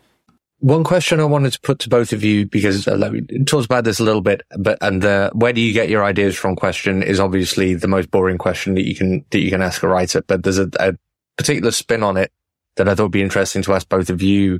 [0.61, 3.83] One question I wanted to put to both of you because uh, we talked about
[3.83, 7.01] this a little bit, but and the where do you get your ideas from question
[7.01, 10.21] is obviously the most boring question that you can that you can ask a writer.
[10.21, 10.93] But there's a, a
[11.35, 12.31] particular spin on it
[12.75, 14.59] that I thought would be interesting to ask both of you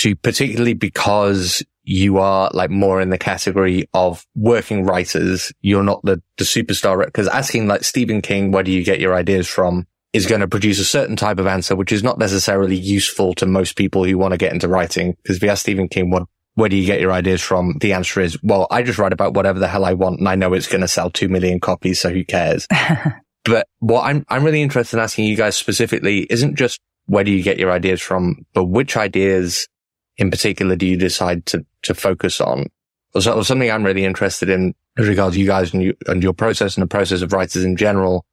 [0.00, 5.50] to, particularly because you are like more in the category of working writers.
[5.62, 9.14] You're not the the superstar because asking like Stephen King, where do you get your
[9.14, 9.86] ideas from?
[10.12, 13.46] Is going to produce a certain type of answer, which is not necessarily useful to
[13.46, 15.14] most people who want to get into writing.
[15.22, 17.76] Because if you ask Stephen King, what, where do you get your ideas from?
[17.80, 20.34] The answer is, well, I just write about whatever the hell I want and I
[20.34, 22.00] know it's going to sell two million copies.
[22.00, 22.66] So who cares?
[23.44, 27.30] but what I'm, I'm really interested in asking you guys specifically isn't just where do
[27.30, 29.68] you get your ideas from, but which ideas
[30.16, 32.66] in particular do you decide to, to focus on?
[33.14, 36.76] Or something I'm really interested in as regards you guys and, you, and your process
[36.76, 38.24] and the process of writers in general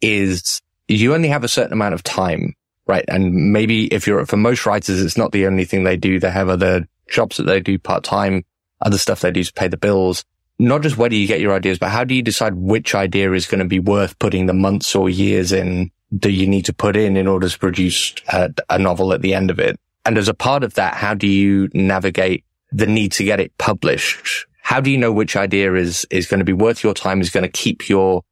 [0.00, 2.54] is you only have a certain amount of time,
[2.86, 3.04] right?
[3.08, 6.20] And maybe if you're, for most writers, it's not the only thing they do.
[6.20, 8.44] They have other jobs that they do part time,
[8.80, 10.24] other stuff they do to pay the bills.
[10.58, 13.32] Not just where do you get your ideas, but how do you decide which idea
[13.32, 16.72] is going to be worth putting the months or years in that you need to
[16.72, 19.78] put in in order to produce a, a novel at the end of it?
[20.04, 23.56] And as a part of that, how do you navigate the need to get it
[23.58, 24.46] published?
[24.62, 27.30] How do you know which idea is, is going to be worth your time, is
[27.30, 28.22] going to keep your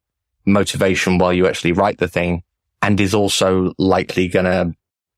[0.45, 2.43] motivation while you actually write the thing
[2.85, 4.71] and is also likely going to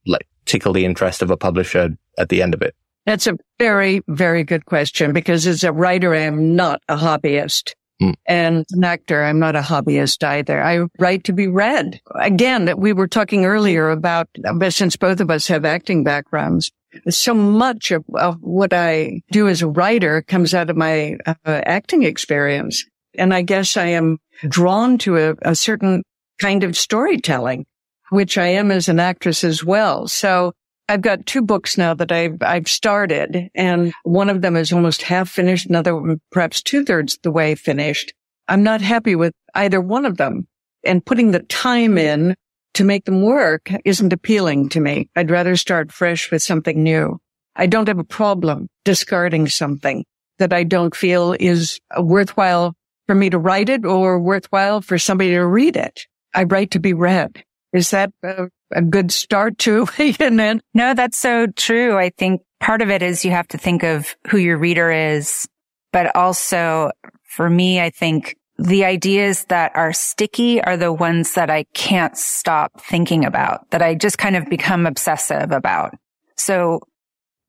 [0.06, 2.74] like tickle the interest of a publisher at the end of it?
[3.04, 7.74] That's a very, very good question because as a writer, I am not a hobbyist.
[8.00, 8.14] Mm.
[8.26, 10.62] And an actor, I'm not a hobbyist either.
[10.62, 12.00] I write to be read.
[12.14, 14.28] Again, that we were talking earlier about,
[14.70, 16.70] since both of us have acting backgrounds,
[17.10, 21.34] so much of, of what I do as a writer comes out of my uh,
[21.44, 22.84] acting experience.
[23.18, 26.04] And I guess I am drawn to a, a certain
[26.40, 27.66] kind of storytelling,
[28.10, 30.08] which I am as an actress as well.
[30.08, 30.52] So
[30.88, 35.02] I've got two books now that I've, I've started and one of them is almost
[35.02, 35.66] half finished.
[35.66, 38.14] Another one, perhaps two thirds the way finished.
[38.48, 40.48] I'm not happy with either one of them
[40.84, 42.34] and putting the time in
[42.74, 45.10] to make them work isn't appealing to me.
[45.16, 47.20] I'd rather start fresh with something new.
[47.56, 50.04] I don't have a problem discarding something
[50.38, 52.74] that I don't feel is worthwhile
[53.06, 56.06] for me to write it or worthwhile for somebody to read it.
[56.34, 57.44] I write to be read.
[57.72, 60.62] Is that a, a good start to it?
[60.74, 61.96] No, that's so true.
[61.96, 65.46] I think part of it is you have to think of who your reader is,
[65.92, 66.90] but also
[67.24, 72.16] for me, I think the ideas that are sticky are the ones that I can't
[72.16, 75.94] stop thinking about, that I just kind of become obsessive about.
[76.36, 76.80] So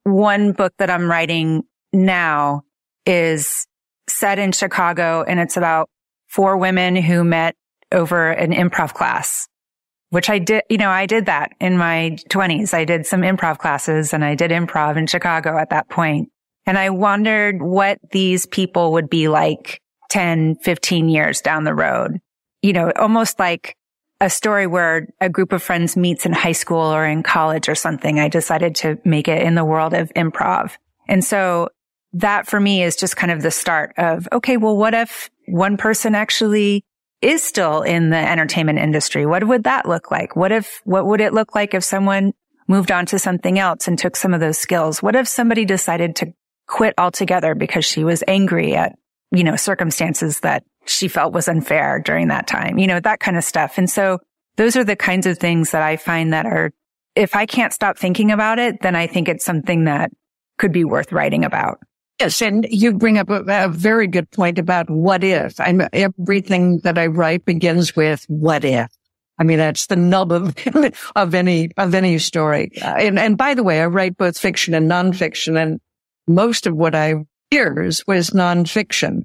[0.04, 2.62] one book that I'm writing now
[3.06, 3.66] is
[4.08, 5.90] set in Chicago and it's about
[6.28, 7.56] four women who met
[7.92, 9.48] over an improv class
[10.10, 12.74] which I did, you know, I did that in my twenties.
[12.74, 16.30] I did some improv classes and I did improv in Chicago at that point.
[16.66, 22.20] And I wondered what these people would be like 10, 15 years down the road.
[22.62, 23.76] You know, almost like
[24.20, 27.76] a story where a group of friends meets in high school or in college or
[27.76, 28.20] something.
[28.20, 30.74] I decided to make it in the world of improv.
[31.08, 31.70] And so
[32.14, 35.78] that for me is just kind of the start of, okay, well, what if one
[35.78, 36.84] person actually
[37.22, 39.26] is still in the entertainment industry.
[39.26, 40.36] What would that look like?
[40.36, 42.34] What if, what would it look like if someone
[42.68, 45.04] moved on to something else and took some of those skills?
[45.04, 46.34] What if somebody decided to
[46.68, 48.94] quit altogether because she was angry at,
[49.32, 53.38] you know, circumstances that she felt was unfair during that time, you know, that kind
[53.38, 53.78] of stuff.
[53.78, 54.20] And so
[54.56, 56.72] those are the kinds of things that I find that are,
[57.16, 60.12] if I can't stop thinking about it, then I think it's something that
[60.58, 61.80] could be worth writing about.
[62.20, 65.58] Yes, and you bring up a, a, very good point about what if.
[65.60, 68.90] I'm, everything that I write begins with what if.
[69.40, 70.54] I mean, that's the nub of,
[71.16, 72.72] of any, of any story.
[72.82, 75.80] Uh, and, and by the way, I write both fiction and nonfiction and
[76.28, 77.16] most of what I
[77.52, 79.22] hears was nonfiction.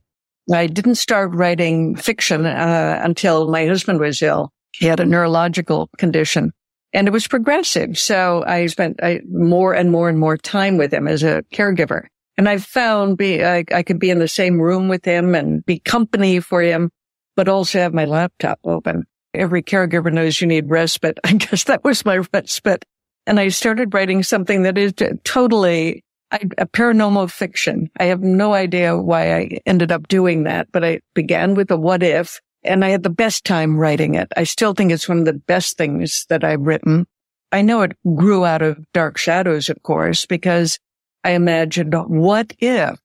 [0.52, 4.52] I didn't start writing fiction, uh, until my husband was ill.
[4.72, 6.52] He had a neurological condition
[6.92, 7.98] and it was progressive.
[7.98, 12.06] So I spent I, more and more and more time with him as a caregiver.
[12.36, 15.64] And I found be, I, I could be in the same room with him and
[15.64, 16.90] be company for him,
[17.36, 19.04] but also have my laptop open.
[19.34, 21.18] Every caregiver knows you need respite.
[21.24, 22.84] I guess that was my respite.
[23.26, 24.92] And I started writing something that is
[25.24, 27.88] totally a paranormal fiction.
[27.98, 31.76] I have no idea why I ended up doing that, but I began with a
[31.76, 34.32] what if and I had the best time writing it.
[34.36, 37.06] I still think it's one of the best things that I've written.
[37.52, 40.78] I know it grew out of Dark Shadows, of course, because
[41.24, 42.98] I imagined, what if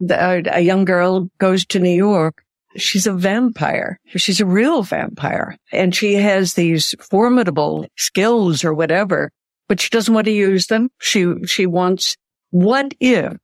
[0.00, 2.42] the, uh, a young girl goes to New York?
[2.76, 4.00] She's a vampire.
[4.16, 9.30] She's a real vampire and she has these formidable skills or whatever,
[9.68, 10.90] but she doesn't want to use them.
[10.98, 12.16] She, she wants,
[12.50, 13.36] what if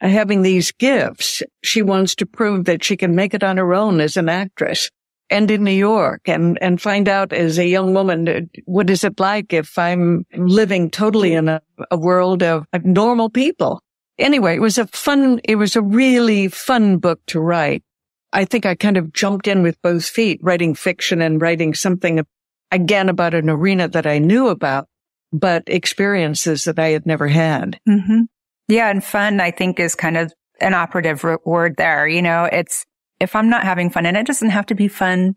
[0.00, 4.00] having these gifts, she wants to prove that she can make it on her own
[4.00, 4.90] as an actress
[5.30, 9.20] and in New York and, and find out as a young woman, what is it
[9.20, 13.80] like if I'm living totally in a, a world of, of normal people?
[14.18, 17.84] Anyway, it was a fun, it was a really fun book to write.
[18.32, 22.24] I think I kind of jumped in with both feet, writing fiction and writing something
[22.70, 24.88] again about an arena that I knew about,
[25.32, 27.80] but experiences that I had never had.
[27.88, 28.22] Mm-hmm.
[28.68, 28.90] Yeah.
[28.90, 32.06] And fun, I think is kind of an operative word there.
[32.06, 32.84] You know, it's,
[33.20, 35.36] if I'm not having fun, and it doesn't have to be fun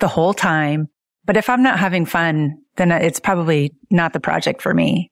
[0.00, 0.88] the whole time,
[1.24, 5.10] but if I'm not having fun, then it's probably not the project for me.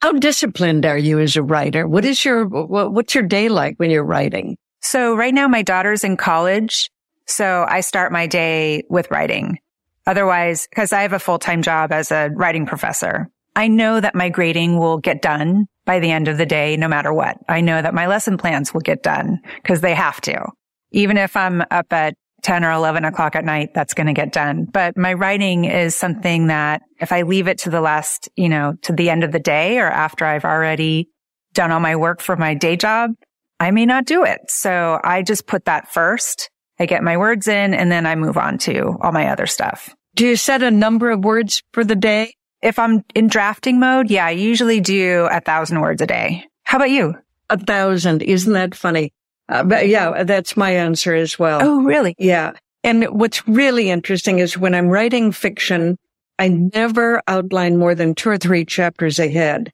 [0.00, 1.86] How disciplined are you as a writer?
[1.86, 4.56] What is your, what's your day like when you're writing?
[4.80, 6.90] So right now my daughter's in college.
[7.26, 9.58] So I start my day with writing.
[10.06, 14.30] Otherwise, because I have a full-time job as a writing professor, I know that my
[14.30, 17.36] grading will get done by the end of the day, no matter what.
[17.48, 20.46] I know that my lesson plans will get done because they have to
[20.92, 24.32] even if I'm up at 10 or 11 o'clock at night, that's going to get
[24.32, 24.64] done.
[24.64, 28.74] But my writing is something that if I leave it to the last, you know,
[28.82, 31.10] to the end of the day or after I've already
[31.52, 33.10] done all my work for my day job,
[33.58, 34.40] I may not do it.
[34.48, 36.50] So I just put that first.
[36.78, 39.94] I get my words in and then I move on to all my other stuff.
[40.14, 42.32] Do you set a number of words for the day?
[42.62, 46.44] if I'm in drafting mode, yeah, I usually do a thousand words a day.
[46.64, 47.14] How about you?
[47.48, 48.22] A thousand.
[48.22, 49.12] Isn't that funny?
[49.50, 51.60] Uh, but yeah, that's my answer as well.
[51.62, 52.14] Oh, really?
[52.18, 52.52] Yeah.
[52.84, 55.98] And what's really interesting is when I'm writing fiction,
[56.38, 59.72] I never outline more than two or three chapters ahead.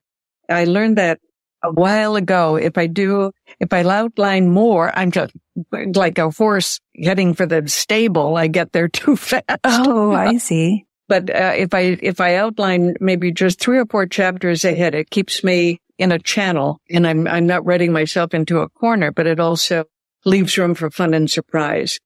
[0.48, 1.20] I learned that
[1.62, 2.56] a while ago.
[2.56, 5.32] If I do, if I outline more, I'm just
[5.72, 8.36] like a horse heading for the stable.
[8.36, 9.44] I get there too fast.
[9.64, 10.86] Oh, I see.
[11.08, 15.10] But uh, if I if I outline maybe just three or four chapters ahead, it
[15.10, 19.10] keeps me in a channel, and I'm I'm not writing myself into a corner.
[19.10, 19.84] But it also
[20.24, 21.98] leaves room for fun and surprise.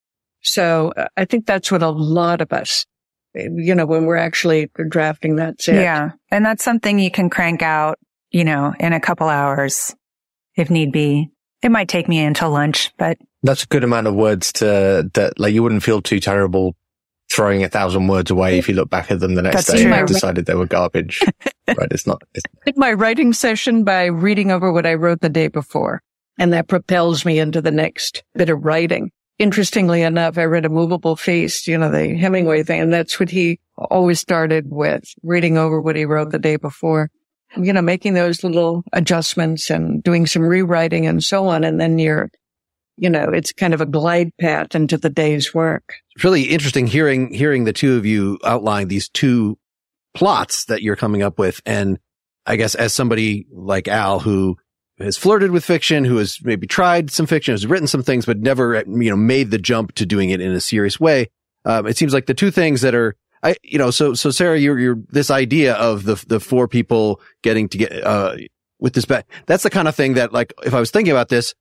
[0.43, 2.86] So uh, I think that's what a lot of us,
[3.34, 5.74] you know, when we're actually drafting, that it.
[5.74, 7.99] Yeah, and that's something you can crank out,
[8.30, 9.95] you know, in a couple hours,
[10.57, 11.30] if need be.
[11.62, 15.38] It might take me until lunch, but that's a good amount of words to that.
[15.38, 16.74] Like you wouldn't feel too terrible
[17.31, 19.91] throwing a thousand words away if you look back at them the next That's day
[19.91, 21.20] and decided they were garbage.
[21.68, 21.89] right.
[21.91, 22.22] It's not.
[22.35, 26.03] It's, I my writing session by reading over what I wrote the day before.
[26.39, 29.12] And that propels me into the next bit of writing.
[29.39, 32.81] Interestingly enough, I read a movable feast, you know, the Hemingway thing.
[32.81, 37.11] And that's what he always started with reading over what he wrote the day before,
[37.57, 41.64] you know, making those little adjustments and doing some rewriting and so on.
[41.64, 42.31] And then you're,
[43.01, 45.94] you know, it's kind of a glide path into the day's work.
[46.14, 49.59] It's really interesting hearing, hearing the two of you outline these two
[50.12, 51.62] plots that you're coming up with.
[51.64, 51.98] And
[52.44, 54.59] I guess as somebody like Al who
[54.98, 58.38] has flirted with fiction, who has maybe tried some fiction, has written some things, but
[58.38, 61.30] never, you know, made the jump to doing it in a serious way.
[61.64, 64.59] Um, it seems like the two things that are, I, you know, so, so Sarah,
[64.59, 68.36] you're, you're this idea of the, the four people getting to get, uh,
[68.78, 69.26] with this back.
[69.46, 71.55] That's the kind of thing that like, if I was thinking about this,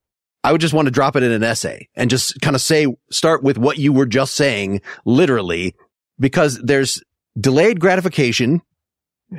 [0.43, 2.87] I would just want to drop it in an essay and just kind of say,
[3.11, 5.75] start with what you were just saying, literally,
[6.19, 7.03] because there's
[7.39, 8.61] delayed gratification.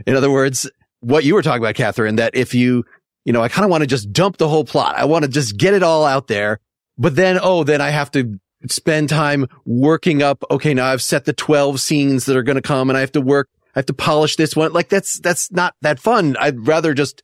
[0.07, 0.71] In other words,
[1.01, 2.85] what you were talking about, Kathryn, that if you,
[3.25, 4.97] you know, I kind of want to just dump the whole plot.
[4.97, 6.61] I want to just get it all out there.
[6.99, 8.39] But then, oh, then I have to
[8.69, 10.45] spend time working up.
[10.51, 10.75] Okay.
[10.75, 13.23] Now I've set the 12 scenes that are going to come and I have to
[13.23, 13.49] work.
[13.75, 14.73] I have to polish this one.
[14.73, 16.37] Like that's, that's not that fun.
[16.39, 17.23] I'd rather just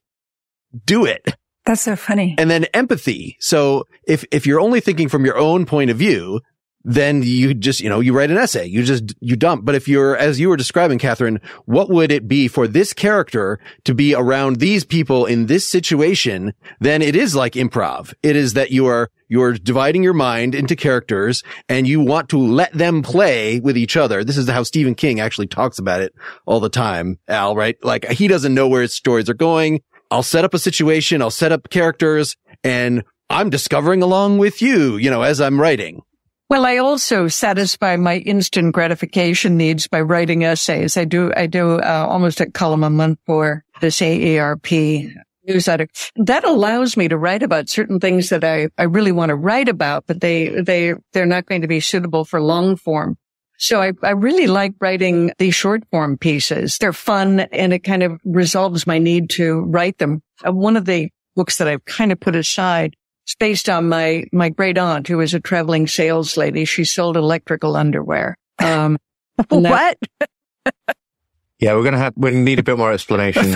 [0.85, 1.35] do it.
[1.67, 2.37] That's so funny.
[2.39, 3.37] And then empathy.
[3.41, 6.41] So if, if you're only thinking from your own point of view,
[6.89, 9.65] then you just, you know, you write an essay, you just, you dump.
[9.65, 13.59] But if you're, as you were describing, Kathryn, what would it be for this character
[13.83, 16.55] to be around these people in this situation?
[16.79, 18.15] Then it is like improv.
[18.23, 22.39] It is that you are, you're dividing your mind into characters and you want to
[22.39, 24.23] let them play with each other.
[24.23, 26.15] This is how Stephen King actually talks about it
[26.47, 27.75] all the time, Al, right?
[27.83, 29.83] Like he doesn't know where his stories are going.
[30.11, 31.23] I'll set up a situation.
[31.23, 36.03] I'll set up characters and I'm discovering along with you, you know, as I'm writing.
[36.49, 40.97] Well, I also satisfy my instant gratification needs by writing essays.
[40.97, 45.13] I do, I do uh, almost a column a month for this AARP
[45.45, 45.89] newsletter.
[46.15, 49.69] That allows me to write about certain things that I, I really want to write
[49.69, 53.17] about, but they, they, they're not going to be suitable for long form.
[53.59, 56.79] So I, I really like writing these short form pieces.
[56.79, 60.23] They're fun and it kind of resolves my need to write them.
[60.47, 62.95] Uh, one of the books that I've kind of put aside
[63.27, 66.65] is based on my, my great aunt who was a traveling sales lady.
[66.65, 68.37] She sold electrical underwear.
[68.59, 68.99] Um,
[69.49, 69.99] what?
[71.59, 73.55] yeah, we're going to have, we need a bit more explanation.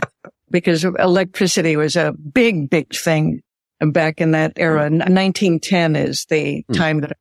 [0.50, 3.42] because electricity was a big, big thing
[3.80, 4.82] back in that era.
[4.90, 6.72] 1910 is the Hmm.
[6.74, 7.16] time that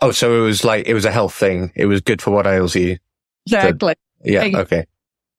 [0.00, 1.72] oh, so it was like, it was a health thing.
[1.74, 2.98] It was good for what ails you.
[3.46, 3.94] exactly.
[4.24, 4.60] Yeah.
[4.60, 4.86] Okay.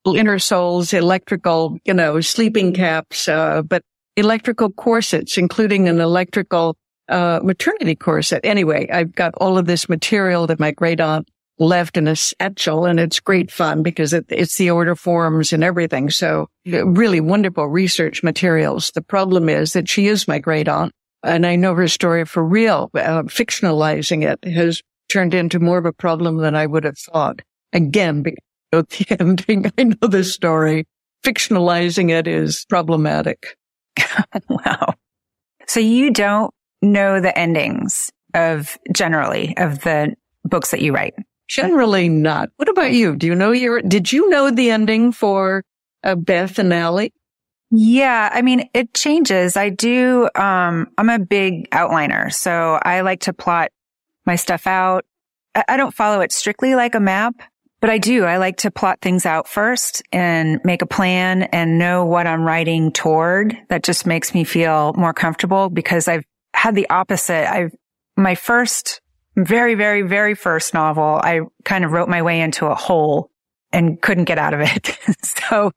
[0.05, 3.83] inner soles, electrical, you know, sleeping caps, uh, but
[4.17, 6.75] electrical corsets, including an electrical,
[7.09, 8.41] uh, maternity corset.
[8.43, 11.27] Anyway, I've got all of this material that my great aunt
[11.59, 15.63] left in a satchel and it's great fun because it, it's the order forms and
[15.63, 16.09] everything.
[16.09, 18.91] So really wonderful research materials.
[18.95, 20.91] The problem is that she is my great aunt
[21.23, 22.89] and I know her story for real.
[22.93, 27.41] Uh, fictionalizing it has turned into more of a problem than I would have thought.
[27.73, 28.43] Again, because
[28.73, 29.71] at the ending.
[29.77, 30.85] I know the story.
[31.25, 33.57] Fictionalizing it is problematic.
[34.49, 34.93] wow.
[35.67, 41.13] So you don't know the endings of generally of the books that you write.
[41.47, 42.49] Generally not.
[42.55, 43.15] What about you?
[43.15, 45.63] Do you know your, did you know the ending for
[46.03, 47.13] uh, Beth and Allie?
[47.71, 49.55] Yeah, I mean, it changes.
[49.55, 53.71] I do, um, I'm a big outliner, so I like to plot
[54.25, 55.05] my stuff out.
[55.55, 57.35] I, I don't follow it strictly like a map,
[57.79, 58.25] but I do.
[58.25, 62.43] I like to plot things out first and make a plan and know what I'm
[62.43, 63.57] writing toward.
[63.69, 67.49] That just makes me feel more comfortable because I've had the opposite.
[67.49, 67.71] I've,
[68.17, 68.99] my first,
[69.37, 73.31] very, very, very first novel, I kind of wrote my way into a hole
[73.71, 74.97] and couldn't get out of it.
[75.23, 75.71] so,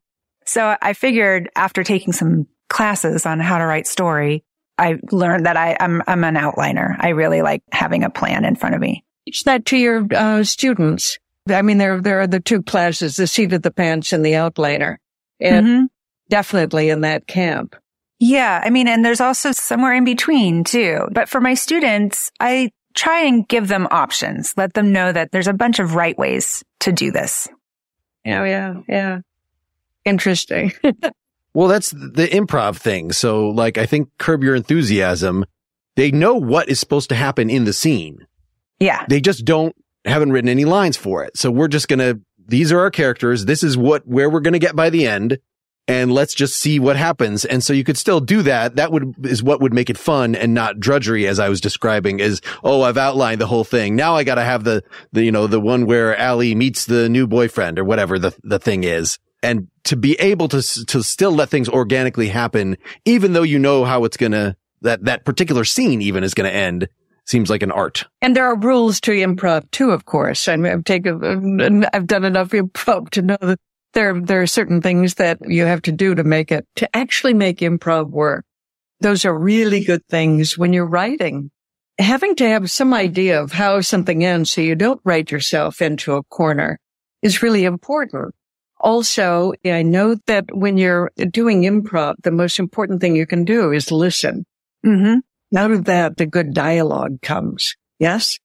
[0.47, 4.45] so I figured after taking some classes on how to write story,
[4.79, 6.97] I learned that I, I'm, I'm an outliner.
[6.99, 9.05] I really like having a plan in front of me.
[9.27, 11.19] Teach that to your uh, students.
[11.49, 14.33] I mean, there, there are the two classes, the seat of the pants and the
[14.33, 14.97] outliner.
[15.41, 15.87] And Mhm.
[16.29, 17.77] definitely in that camp.
[18.19, 18.61] Yeah.
[18.65, 21.07] I mean, and there's also somewhere in between too.
[21.13, 25.49] But for my students, I try and give them options, let them know that there's
[25.49, 27.49] a bunch of right ways to do this.
[28.25, 29.19] Yeah, yeah, yeah.
[30.05, 30.73] Interesting.
[31.55, 33.13] Well, that's the improv thing.
[33.13, 35.47] So like, I think curb your enthusiasm.
[35.95, 38.27] They know what is supposed to happen in the scene.
[38.81, 39.07] Yeah.
[39.09, 39.75] They just don't,
[40.05, 41.37] haven't written any lines for it.
[41.37, 43.45] So we're just going to, these are our characters.
[43.45, 45.39] This is what, where we're going to get by the end.
[45.87, 47.45] And let's just see what happens.
[47.45, 48.77] And so you could still do that.
[48.77, 52.21] That would, is what would make it fun and not drudgery as I was describing
[52.21, 53.95] is, oh, I've outlined the whole thing.
[53.95, 54.83] Now I got to have the,
[55.13, 58.59] the, you know, the one where Allie meets the new boyfriend or whatever the, the
[58.59, 59.19] thing is.
[59.45, 63.85] And to be able to, to still let things organically happen, even though you know
[63.85, 66.89] how it's to, that, that particular scene even is to end
[67.27, 68.05] seems like an art.
[68.21, 70.49] And there are rules to improv too, of course.
[70.49, 73.61] I mean, I've taken, I've done enough improv to know that
[73.93, 77.35] there, there are certain things that you have to do to make it, to actually
[77.35, 78.45] make improv work.
[79.01, 81.51] Those are really good things when you're writing.
[81.99, 86.15] Having to have some idea of how something ends so you don't write yourself into
[86.15, 86.79] a corner
[87.23, 88.35] is really important.
[88.85, 93.73] Also, I know that when you're doing improv, the most important thing you can do
[93.73, 94.45] is listen.
[94.85, 95.57] Mm-hmm.
[95.57, 97.75] Out of that, the good dialogue comes.
[97.99, 98.39] Yes?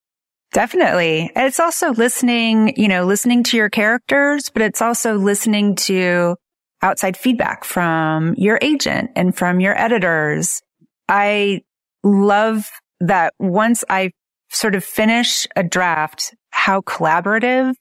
[0.54, 1.30] Definitely.
[1.36, 6.38] It's also listening, you know, listening to your characters, but it's also listening to
[6.82, 10.62] outside feedback from your agent and from your editors.
[11.10, 11.62] I
[12.04, 12.70] love
[13.02, 14.12] that once I
[14.52, 17.74] sort of finish a draft, how collaborative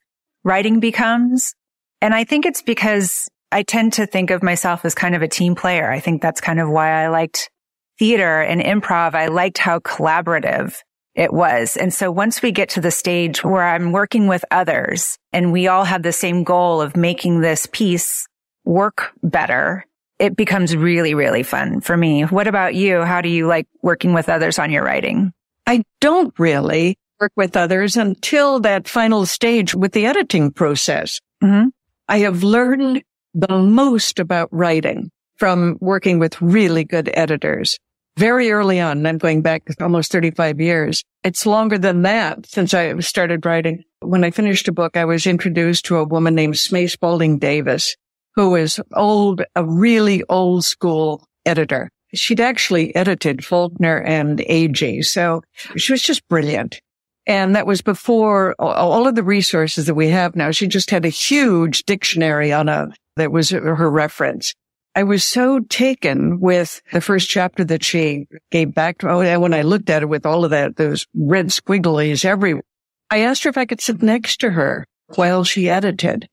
[0.43, 1.55] writing becomes.
[2.01, 5.29] And I think it's because I tend to think of myself as kind of a
[5.29, 5.91] team player.
[5.91, 7.51] I think that's kind of why I liked
[7.99, 9.15] theater and improv.
[9.15, 10.77] I liked how collaborative
[11.15, 11.77] it was.
[11.77, 15.67] And so once we get to the stage where I'm working with others and we
[15.67, 18.29] all have the same goal of making this piece
[18.65, 19.85] work better,
[20.21, 22.23] it becomes really, really fun for me.
[22.23, 23.03] What about you?
[23.03, 25.33] How do you like working with others on your writing?
[25.67, 31.21] I don't really work with others until that final stage with the editing process.
[31.43, 31.69] Mm-hmm.
[32.09, 33.03] I have learned
[33.35, 37.79] the most about writing from working with really good editors
[38.19, 39.07] very early on.
[39.07, 41.05] I'm going back almost 35 years.
[41.23, 43.85] It's longer than that since I started writing.
[44.01, 47.97] When I finished a book, I was introduced to a woman named Smay Spalding Davis,
[48.35, 51.91] who is old, a really old school editor.
[52.15, 55.05] She'd actually edited Faulkner and Agee.
[55.05, 55.43] So
[55.77, 56.81] she was just brilliant.
[57.29, 60.51] And that was before all of the resources that we have now.
[60.51, 64.55] She just had a huge dictionary on a, that was her reference.
[64.95, 69.43] I was so taken with the first chapter that she gave back to, oh, and
[69.43, 72.65] when I looked at it with all of that, those red squigglies everywhere,
[73.11, 76.29] I asked her if I could sit next to her while she edited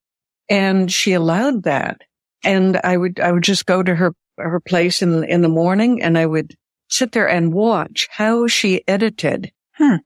[0.49, 2.01] and she allowed that.
[2.43, 6.01] And I would, I would just go to her, her place in, in the morning
[6.01, 6.55] and I would
[6.89, 9.51] sit there and watch how she edited.
[9.73, 9.97] Hmm.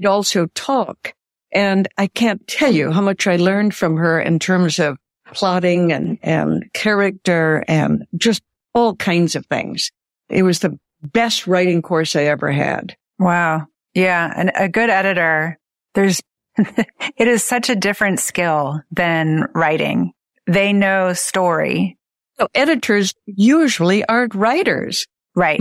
[0.00, 1.12] We'd also talk.
[1.52, 4.96] And I can't tell you how much I learned from her in terms of
[5.34, 8.40] plotting and, and character and just
[8.72, 9.90] all kinds of things.
[10.30, 12.96] It was the best writing course I ever had.
[13.18, 13.66] Wow.
[13.92, 14.32] Yeah.
[14.34, 15.58] And a good editor,
[15.92, 16.22] there's,
[16.56, 20.12] it is such a different skill than writing.
[20.46, 21.98] They know story.
[22.38, 25.06] So editors usually aren't writers.
[25.36, 25.60] Right.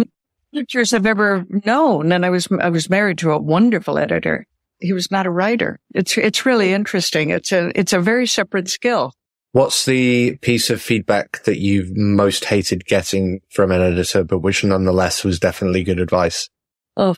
[0.54, 2.12] Editors I've ever known.
[2.12, 4.46] And I was, I was married to a wonderful editor.
[4.80, 5.80] He was not a writer.
[5.94, 7.30] It's, it's really interesting.
[7.30, 9.14] It's a, it's a very separate skill.
[9.52, 14.64] What's the piece of feedback that you've most hated getting from an editor, but which
[14.64, 16.50] nonetheless was definitely good advice?
[16.96, 17.16] Oh,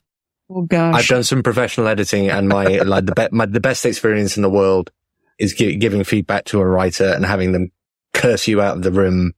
[0.50, 0.96] oh gosh.
[0.96, 4.44] I've done some professional editing and my, like the, be- my, the best experience in
[4.44, 4.92] the world
[5.40, 7.72] is gi- giving feedback to a writer and having them
[8.14, 9.34] curse you out of the room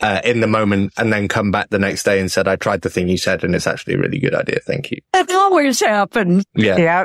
[0.00, 2.82] uh, in the moment and then come back the next day and said, I tried
[2.82, 4.58] the thing you said and it's actually a really good idea.
[4.64, 4.98] Thank you.
[5.12, 6.44] That always happens.
[6.54, 6.76] Yeah.
[6.78, 7.04] Yeah.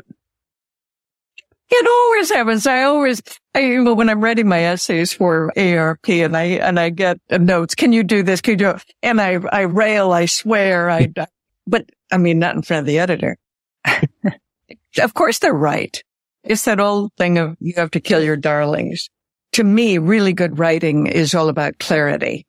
[1.69, 2.67] It always happens.
[2.67, 3.21] I always,
[3.55, 7.73] I, you when I'm writing my essays for AARP and I, and I get notes,
[7.73, 8.39] can you do this?
[8.41, 8.83] Can you do it?
[9.01, 11.11] And I, I rail, I swear, I,
[11.67, 13.37] but I mean, not in front of the editor.
[15.01, 16.01] of course they're right.
[16.43, 19.09] It's that old thing of you have to kill your darlings.
[19.53, 22.45] To me, really good writing is all about clarity.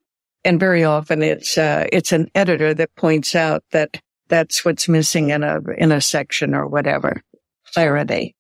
[0.47, 5.31] And very often it's, uh, it's an editor that points out that that's what's missing
[5.31, 7.23] in a, in a section or whatever.
[7.75, 8.35] Clarity.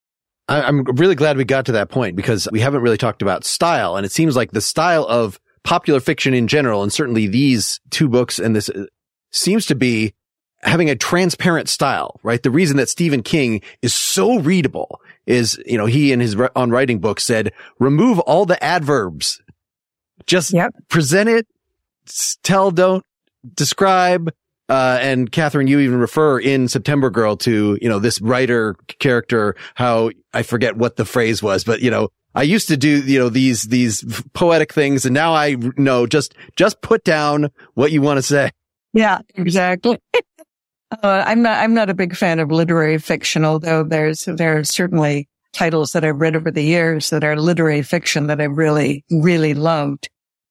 [0.48, 3.96] I'm really glad we got to that point because we haven't really talked about style.
[3.96, 8.09] And it seems like the style of popular fiction in general, and certainly these two
[8.09, 8.86] books and this uh,
[9.32, 10.14] seems to be
[10.62, 12.42] having a transparent style, right?
[12.42, 16.70] The reason that Stephen King is so readable is, you know, he in his on
[16.70, 19.42] writing book said, remove all the adverbs.
[20.26, 20.54] Just
[20.88, 21.46] present it,
[22.42, 23.04] tell, don't
[23.54, 24.32] describe.
[24.68, 29.54] Uh, and Kathryn, you even refer in September Girl to, you know, this writer character,
[29.76, 33.18] how I forget what the phrase was, but you know, I used to do, you
[33.18, 34.04] know, these, these
[34.34, 38.50] poetic things and now I know just, just put down what you want to say.
[38.92, 39.98] Yeah, exactly.
[41.02, 44.62] Uh, I'm not, I'm not a big fan of literary fiction, although there's, there are
[44.62, 49.04] certainly titles that I've read over the years that are literary fiction that I really,
[49.11, 50.09] really loved.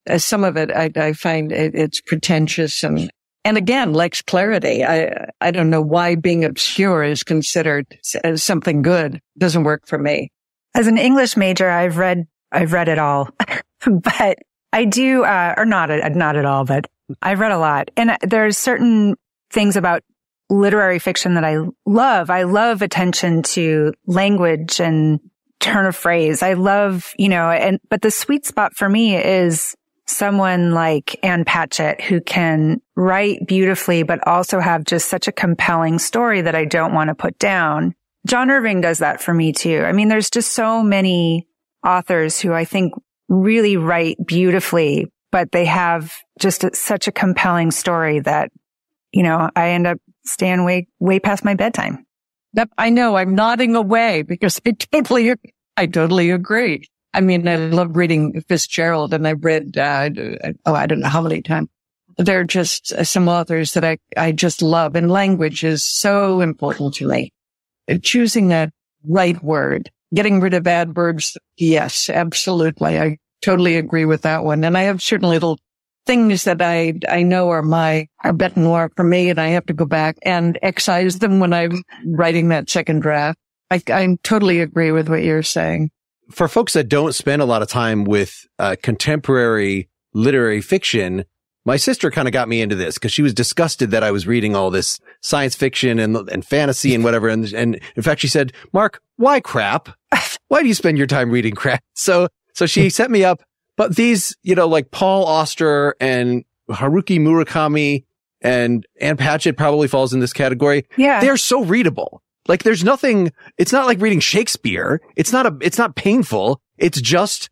[0.10, 3.10] Uh, some of it, I, I find it, it's pretentious and,
[3.44, 4.84] and again, lacks clarity.
[4.84, 7.86] I, I don't know why being obscure is considered
[8.24, 9.16] as something good.
[9.16, 10.32] It Doesn't work for me.
[10.74, 13.30] As an English major, I've read, I've read it all,
[13.86, 14.40] but
[14.74, 16.88] I do, uh, or not, not at all, but
[17.22, 17.92] I've read a lot.
[17.96, 19.16] And there's certain
[19.52, 20.04] things about
[20.50, 22.30] literary fiction that I love.
[22.30, 25.20] I love attention to language and
[25.60, 26.44] turn of phrase.
[26.44, 29.76] I love, you know, and, but the sweet spot for me is
[30.08, 36.00] someone like Ann Patchett who can write beautifully, but also have just such a compelling
[36.00, 37.96] story that I don't want to put down.
[38.28, 39.84] John Irving does that for me too.
[39.84, 41.48] I mean, there's just so many
[41.86, 42.94] authors who I think
[43.30, 48.52] really write beautifully, but they have just a, such a compelling story that,
[49.12, 52.06] you know, I end up staying way, way past my bedtime.
[52.54, 53.16] Yep, I know.
[53.16, 55.34] I'm nodding away because I totally,
[55.76, 56.88] I totally agree.
[57.16, 60.10] I mean, I love reading Fitzgerald and I've read, uh,
[60.66, 61.70] oh, I don't know how many times.
[62.18, 66.94] There are just some authors that I, I just love and language is so important
[66.96, 67.32] to me.
[68.02, 68.72] Choosing that
[69.08, 71.38] right word, getting rid of adverbs.
[71.56, 73.00] Yes, absolutely.
[73.00, 74.66] I totally agree with that one.
[74.66, 75.58] And I have certain little
[76.06, 79.30] things that I, I know are my, are bête noire for me.
[79.30, 83.40] And I have to go back and excise them when I'm writing that second draft.
[83.72, 85.92] I, I totally agree with what you're saying.
[86.32, 91.26] For folks that don't spend a lot of time with uh, contemporary literary fiction,
[91.66, 94.28] my sister kind of got me into this because she was disgusted that I was
[94.28, 97.28] reading all this science fiction and, and fantasy and whatever.
[97.28, 99.90] And, and in fact, she said, Mark, why crap?
[100.48, 101.82] Why do you spend your time reading crap?
[101.96, 103.42] So, so she set me up.
[103.78, 108.06] But these, you know, like Paul Auster and Haruki Murakami
[108.42, 110.86] and Ann Patchett probably falls in this category.
[110.98, 111.20] Yeah.
[111.20, 112.22] They're so readable.
[112.48, 115.02] Like there's nothing, it's not like reading Shakespeare.
[115.16, 116.62] It's not a, it's not painful.
[116.78, 117.50] It's just,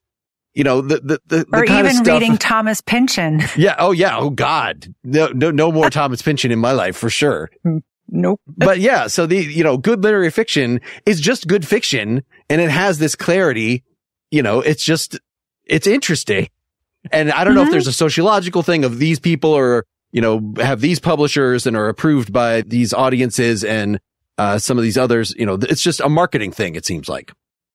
[0.53, 2.21] you know, the, the, the, or the kind even of stuff.
[2.21, 3.41] reading Thomas Pynchon.
[3.57, 3.75] Yeah.
[3.79, 4.17] Oh yeah.
[4.17, 4.93] Oh God.
[5.03, 7.49] No, no, no more Thomas Pynchon in my life for sure.
[7.65, 8.39] Mm, nope.
[8.45, 9.07] But yeah.
[9.07, 13.15] So the, you know, good literary fiction is just good fiction and it has this
[13.15, 13.83] clarity.
[14.29, 15.19] You know, it's just,
[15.65, 16.49] it's interesting.
[17.11, 17.71] And I don't know if mm-hmm.
[17.73, 21.89] there's a sociological thing of these people or, you know, have these publishers and are
[21.89, 23.99] approved by these audiences and,
[24.37, 26.75] uh, some of these others, you know, it's just a marketing thing.
[26.75, 27.31] It seems like.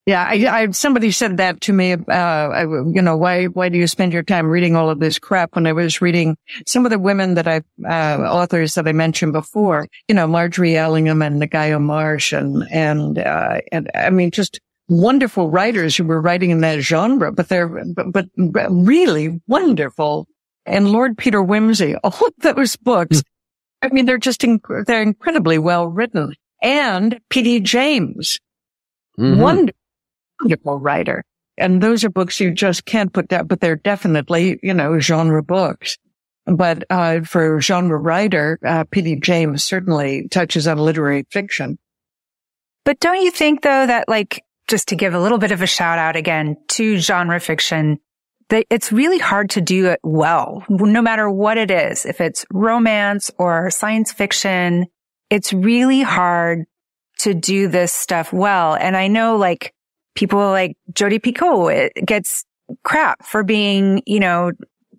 [0.08, 1.92] Yeah, I, I somebody said that to me.
[1.92, 5.18] Uh, I, you know, why why do you spend your time reading all of this
[5.18, 5.54] crap?
[5.54, 9.34] When I was reading some of the women that I uh, authors that I mentioned
[9.34, 14.60] before, you know, Margery Allingham and Ngaio Marsh, and and uh, and I mean, just
[14.88, 20.26] wonderful writers who were writing in that genre, but they're but, but really wonderful.
[20.64, 23.22] And Lord Peter Wimsey, all of those books.
[23.82, 26.34] I mean, they're just inc- they're incredibly well written.
[26.62, 27.60] And P.D.
[27.60, 28.38] James,
[29.18, 29.38] Mhm.
[29.38, 29.74] wonderful
[30.40, 31.24] wonderful writer.
[31.56, 35.42] And those are books you just can't put down, but they're definitely, you know, genre
[35.42, 35.96] books.
[36.46, 39.16] But, uh, for genre writer, uh, P.D.
[39.16, 41.78] James certainly touches on literary fiction.
[42.84, 45.66] But don't you think though that like, just to give a little bit of a
[45.66, 47.98] shout out again to genre fiction,
[48.50, 52.06] that it's really hard to do it well, no matter what it is.
[52.06, 54.86] If it's romance or science fiction,
[55.30, 56.64] it's really hard
[57.18, 58.74] to do this stuff well.
[58.74, 59.74] And I know like
[60.14, 62.44] people like Jodi Picoult gets
[62.84, 64.52] crap for being, you know,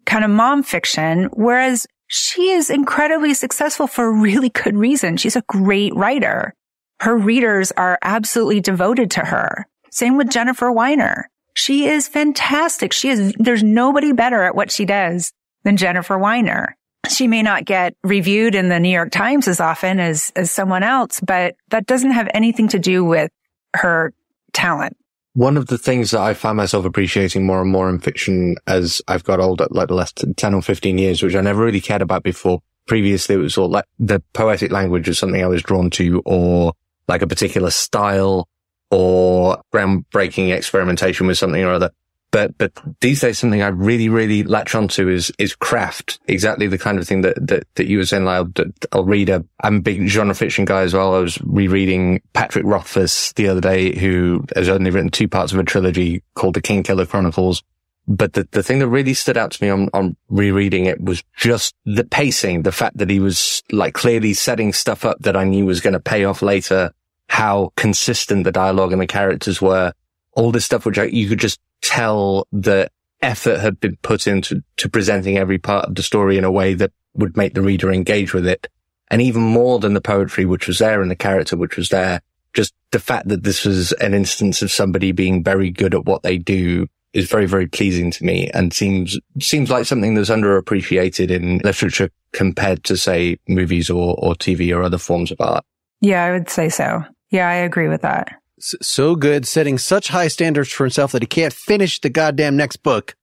[0.06, 5.18] kind of mom fiction, whereas she is incredibly successful for a really good reason.
[5.18, 6.54] She's a great writer.
[7.02, 9.68] Her readers are absolutely devoted to her.
[9.92, 11.30] Same with Jennifer Weiner.
[11.54, 12.94] She is fantastic.
[12.94, 15.32] She is, there's nobody better at what she does
[15.64, 16.76] than Jennifer Weiner.
[17.08, 20.84] She may not get reviewed in the New York Times as often as, as someone
[20.84, 23.32] else, but that doesn't have anything to do with
[23.76, 24.14] her
[24.54, 24.98] talent.
[25.34, 29.02] One of the things that I find myself appreciating more and more in fiction as
[29.08, 32.02] I've got older, like the last 10 or 15 years, which I never really cared
[32.02, 32.62] about before.
[32.88, 36.74] Previously, it was all like the poetic language was something I was drawn to or
[37.08, 38.48] like a particular style
[38.92, 41.92] or groundbreaking experimentation with something or other.
[42.32, 42.72] But, but
[43.02, 46.20] these days, something I really, really latch onto is, is craft.
[46.28, 49.30] Exactly the kind of thing that, that, that you were saying, Lyle, that I'll read
[49.30, 51.16] a, I'm a big genre fiction guy as well.
[51.16, 55.60] I was rereading Patrick Rothfuss the other day, who has only written two parts of
[55.60, 57.64] a trilogy called the Kingkiller Chronicles.
[58.08, 61.24] But the, the thing that really stood out to me on, on rereading it was
[61.36, 65.44] just the pacing, the fact that he was like clearly setting stuff up that I
[65.44, 66.92] knew was going to pay off later,
[67.28, 69.94] how consistent the dialogue and the characters were,
[70.34, 72.90] all this stuff, which I, you could just tell the
[73.22, 76.74] effort had been put into to presenting every part of the story in a way
[76.74, 78.68] that would make the reader engage with it.
[79.12, 82.22] And even more than the poetry, which was there and the character, which was there,
[82.54, 86.24] just the fact that this was an instance of somebody being very good at what
[86.24, 91.32] they do is very, very pleasing to me and seems, seems like something that's underappreciated
[91.32, 95.66] in literature compared to say movies or, or TV or other forms of art.
[96.02, 97.04] Yeah, I would say so.
[97.32, 98.30] Yeah, I agree with that
[98.60, 102.78] so good, setting such high standards for himself that he can't finish the goddamn next
[102.78, 103.16] book.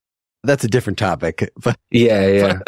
[0.42, 1.50] That's a different topic.
[1.62, 2.58] But yeah, yeah.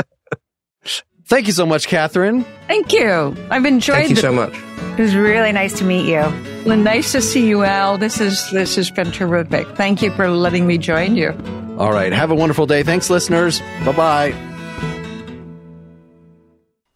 [1.26, 2.44] Thank you so much, Kathryn.
[2.68, 3.36] Thank you.
[3.50, 3.96] I've enjoyed.
[3.96, 4.54] Thank you the- so much.
[4.98, 6.22] It was really nice to meet you.
[6.66, 7.98] Well, nice to see you, Al.
[7.98, 9.68] This is this has been terrific.
[9.76, 11.30] Thank you for letting me join you.
[11.78, 12.12] All right.
[12.12, 12.82] Have a wonderful day.
[12.82, 13.60] Thanks, listeners.
[13.84, 14.57] Bye bye.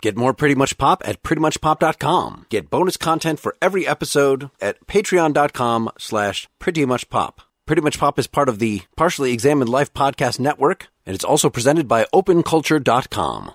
[0.03, 2.47] Get more Pretty Much Pop at prettymuchpop.com.
[2.51, 7.35] Get bonus content for every episode at patreon.com slash prettymuchpop.
[7.67, 11.49] Pretty Much Pop is part of the Partially Examined Life podcast network, and it's also
[11.49, 13.53] presented by openculture.com.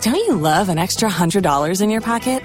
[0.00, 2.44] Don't you love an extra $100 in your pocket?